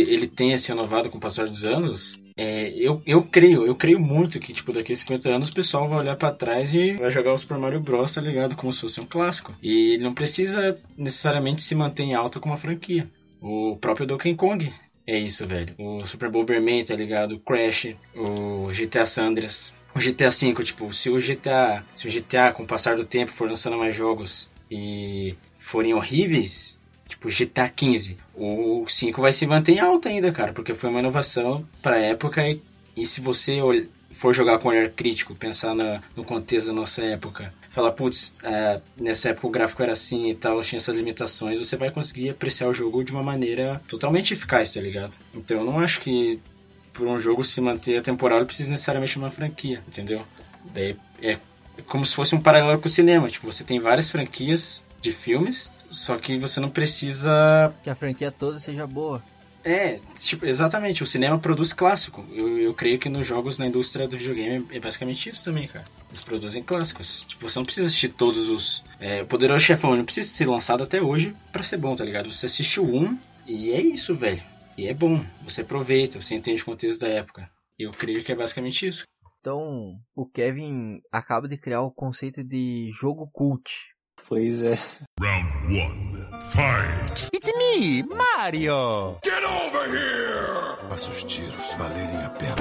[0.09, 4.01] ele tenha se renovado com o passar dos anos, é, eu, eu creio, eu creio
[4.01, 7.11] muito que, tipo, daqui a 50 anos o pessoal vai olhar para trás e vai
[7.11, 8.57] jogar o Super Mario Bros, tá ligado?
[8.57, 9.55] Como se fosse um clássico.
[9.63, 13.07] E ele não precisa necessariamente se manter em alta com uma franquia.
[13.41, 14.73] O próprio Donkey Kong
[15.07, 15.75] é isso, velho.
[15.79, 17.33] O Super Bomberman, tá ligado?
[17.33, 22.53] O Crash, o GTA Sandras, o GTA V, tipo, se o GTA, se o GTA
[22.53, 28.17] com o passar do tempo for lançando mais jogos e forem horríveis, tipo GTA XV,
[28.35, 32.47] o 5 vai se manter em alta ainda, cara, porque foi uma inovação pra época
[32.49, 32.63] e,
[32.97, 33.61] e se você
[34.11, 38.81] for jogar com olhar crítico, pensar na, no contexto da nossa época, falar, putz, é,
[38.97, 42.69] nessa época o gráfico era assim e tal, tinha essas limitações, você vai conseguir apreciar
[42.69, 45.13] o jogo de uma maneira totalmente eficaz, tá ligado?
[45.35, 46.39] Então eu não acho que
[47.01, 50.23] por um jogo se manter atemporal ele precisa necessariamente de uma franquia, entendeu?
[50.75, 51.39] Daí é
[51.87, 55.71] como se fosse um paralelo com o cinema, tipo, você tem várias franquias de filmes,
[55.91, 59.23] só que você não precisa que a franquia toda seja boa.
[59.65, 62.25] É, tipo, exatamente, o cinema produz clássico.
[62.33, 65.85] Eu, eu creio que nos jogos na indústria do videogame é basicamente isso também, cara.
[66.11, 67.25] Eles produzem clássicos.
[67.25, 68.83] Tipo, você não precisa assistir todos os.
[68.99, 72.33] É, o Poderoso Chefão não precisa ser lançado até hoje para ser bom, tá ligado?
[72.33, 74.43] Você assiste o um e é isso, velho.
[74.81, 75.23] E é bom.
[75.43, 77.51] Você aproveita, você entende o contexto da época.
[77.79, 79.05] Eu creio que é basicamente isso.
[79.39, 83.71] Então, o Kevin acaba de criar o conceito de jogo cult.
[84.27, 84.77] Pois é.
[85.21, 86.15] Round 1.
[86.49, 87.29] Fight!
[87.31, 89.19] It's me, Mario!
[89.23, 90.89] Get over here!
[90.89, 92.55] Faça os tiros valerem a pena.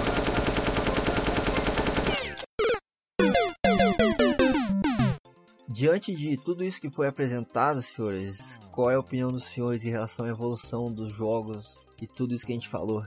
[5.70, 9.90] Diante de tudo isso que foi apresentado, senhores, qual é a opinião dos senhores em
[9.90, 13.06] relação à evolução dos jogos e tudo isso que a gente falou?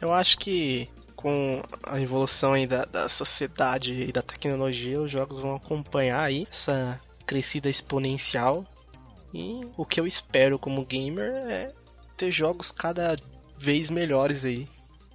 [0.00, 5.40] Eu acho que com a evolução aí da, da sociedade e da tecnologia, os jogos
[5.40, 8.64] vão acompanhar aí essa crescida exponencial.
[9.34, 11.72] E o que eu espero como gamer é
[12.16, 13.18] ter jogos cada
[13.58, 14.68] vez melhores aí.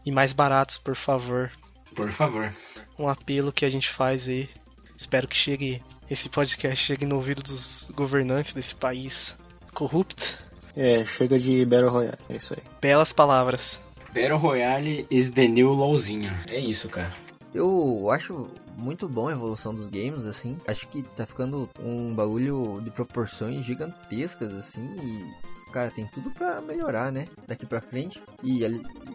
[0.05, 1.49] E mais baratos, por favor.
[1.95, 2.53] Por favor.
[2.99, 4.49] Um apelo que a gente faz aí.
[4.97, 9.37] Espero que chegue esse podcast chegue no ouvido dos governantes desse país
[9.73, 10.37] corrupto.
[10.75, 12.63] É, chega de Battle Royale, é isso aí.
[12.81, 13.79] Belas palavras.
[14.07, 16.31] Battle Royale is the new LOLzinho.
[16.49, 17.13] É isso, cara.
[17.53, 20.57] Eu acho muito bom a evolução dos games, assim.
[20.67, 24.83] Acho que tá ficando um bagulho de proporções gigantescas, assim.
[25.01, 27.27] E, cara, tem tudo pra melhorar, né?
[27.47, 28.19] Daqui pra frente.
[28.43, 28.61] E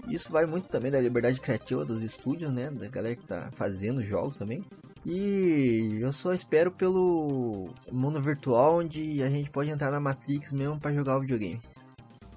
[0.09, 2.71] isso vai muito também da liberdade criativa dos estúdios, né?
[2.71, 4.65] Da galera que tá fazendo jogos também.
[5.11, 10.79] E eu só espero pelo mundo virtual onde a gente pode entrar na Matrix mesmo
[10.79, 11.63] para jogar o videogame.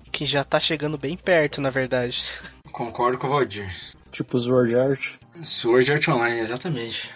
[0.09, 2.23] Que já tá chegando bem perto, na verdade.
[2.71, 3.69] Concordo com o Valdir.
[4.13, 5.01] Tipo Sword Art.
[5.43, 7.11] Sword Art Online, exatamente.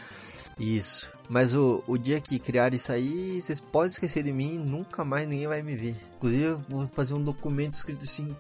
[0.60, 1.10] Isso.
[1.30, 5.26] Mas o, o dia que criar isso aí, vocês podem esquecer de mim nunca mais
[5.26, 5.96] ninguém vai me ver.
[6.18, 8.36] Inclusive, eu vou fazer um documento escrito assim: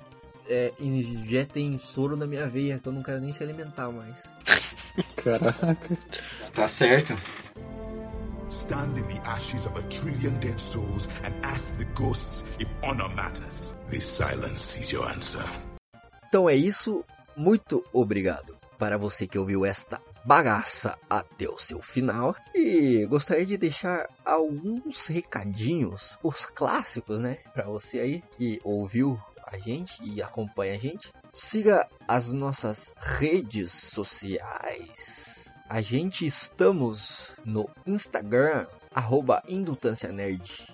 [0.49, 4.23] é, injetem soro na minha veia, que eu não quero nem se alimentar mais.
[5.15, 5.97] Caraca.
[6.53, 7.15] Tá certo.
[8.49, 13.09] Stand in the ashes of a trillion dead souls and ask the ghosts if honor
[13.09, 13.73] matters.
[13.89, 15.43] The silence is your answer.
[16.27, 17.03] Então é isso.
[17.35, 22.35] Muito obrigado para você que ouviu esta bagaça até o seu final.
[22.53, 27.37] E gostaria de deixar alguns recadinhos, os clássicos, né?
[27.53, 31.11] Para você aí que ouviu a gente e acompanha a gente.
[31.37, 35.53] Siga as nossas redes sociais.
[35.67, 40.65] A gente estamos no Instagram, arroba Indutância Nerd.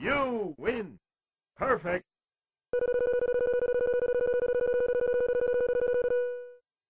[0.00, 0.96] You win.
[1.58, 2.06] Perfect.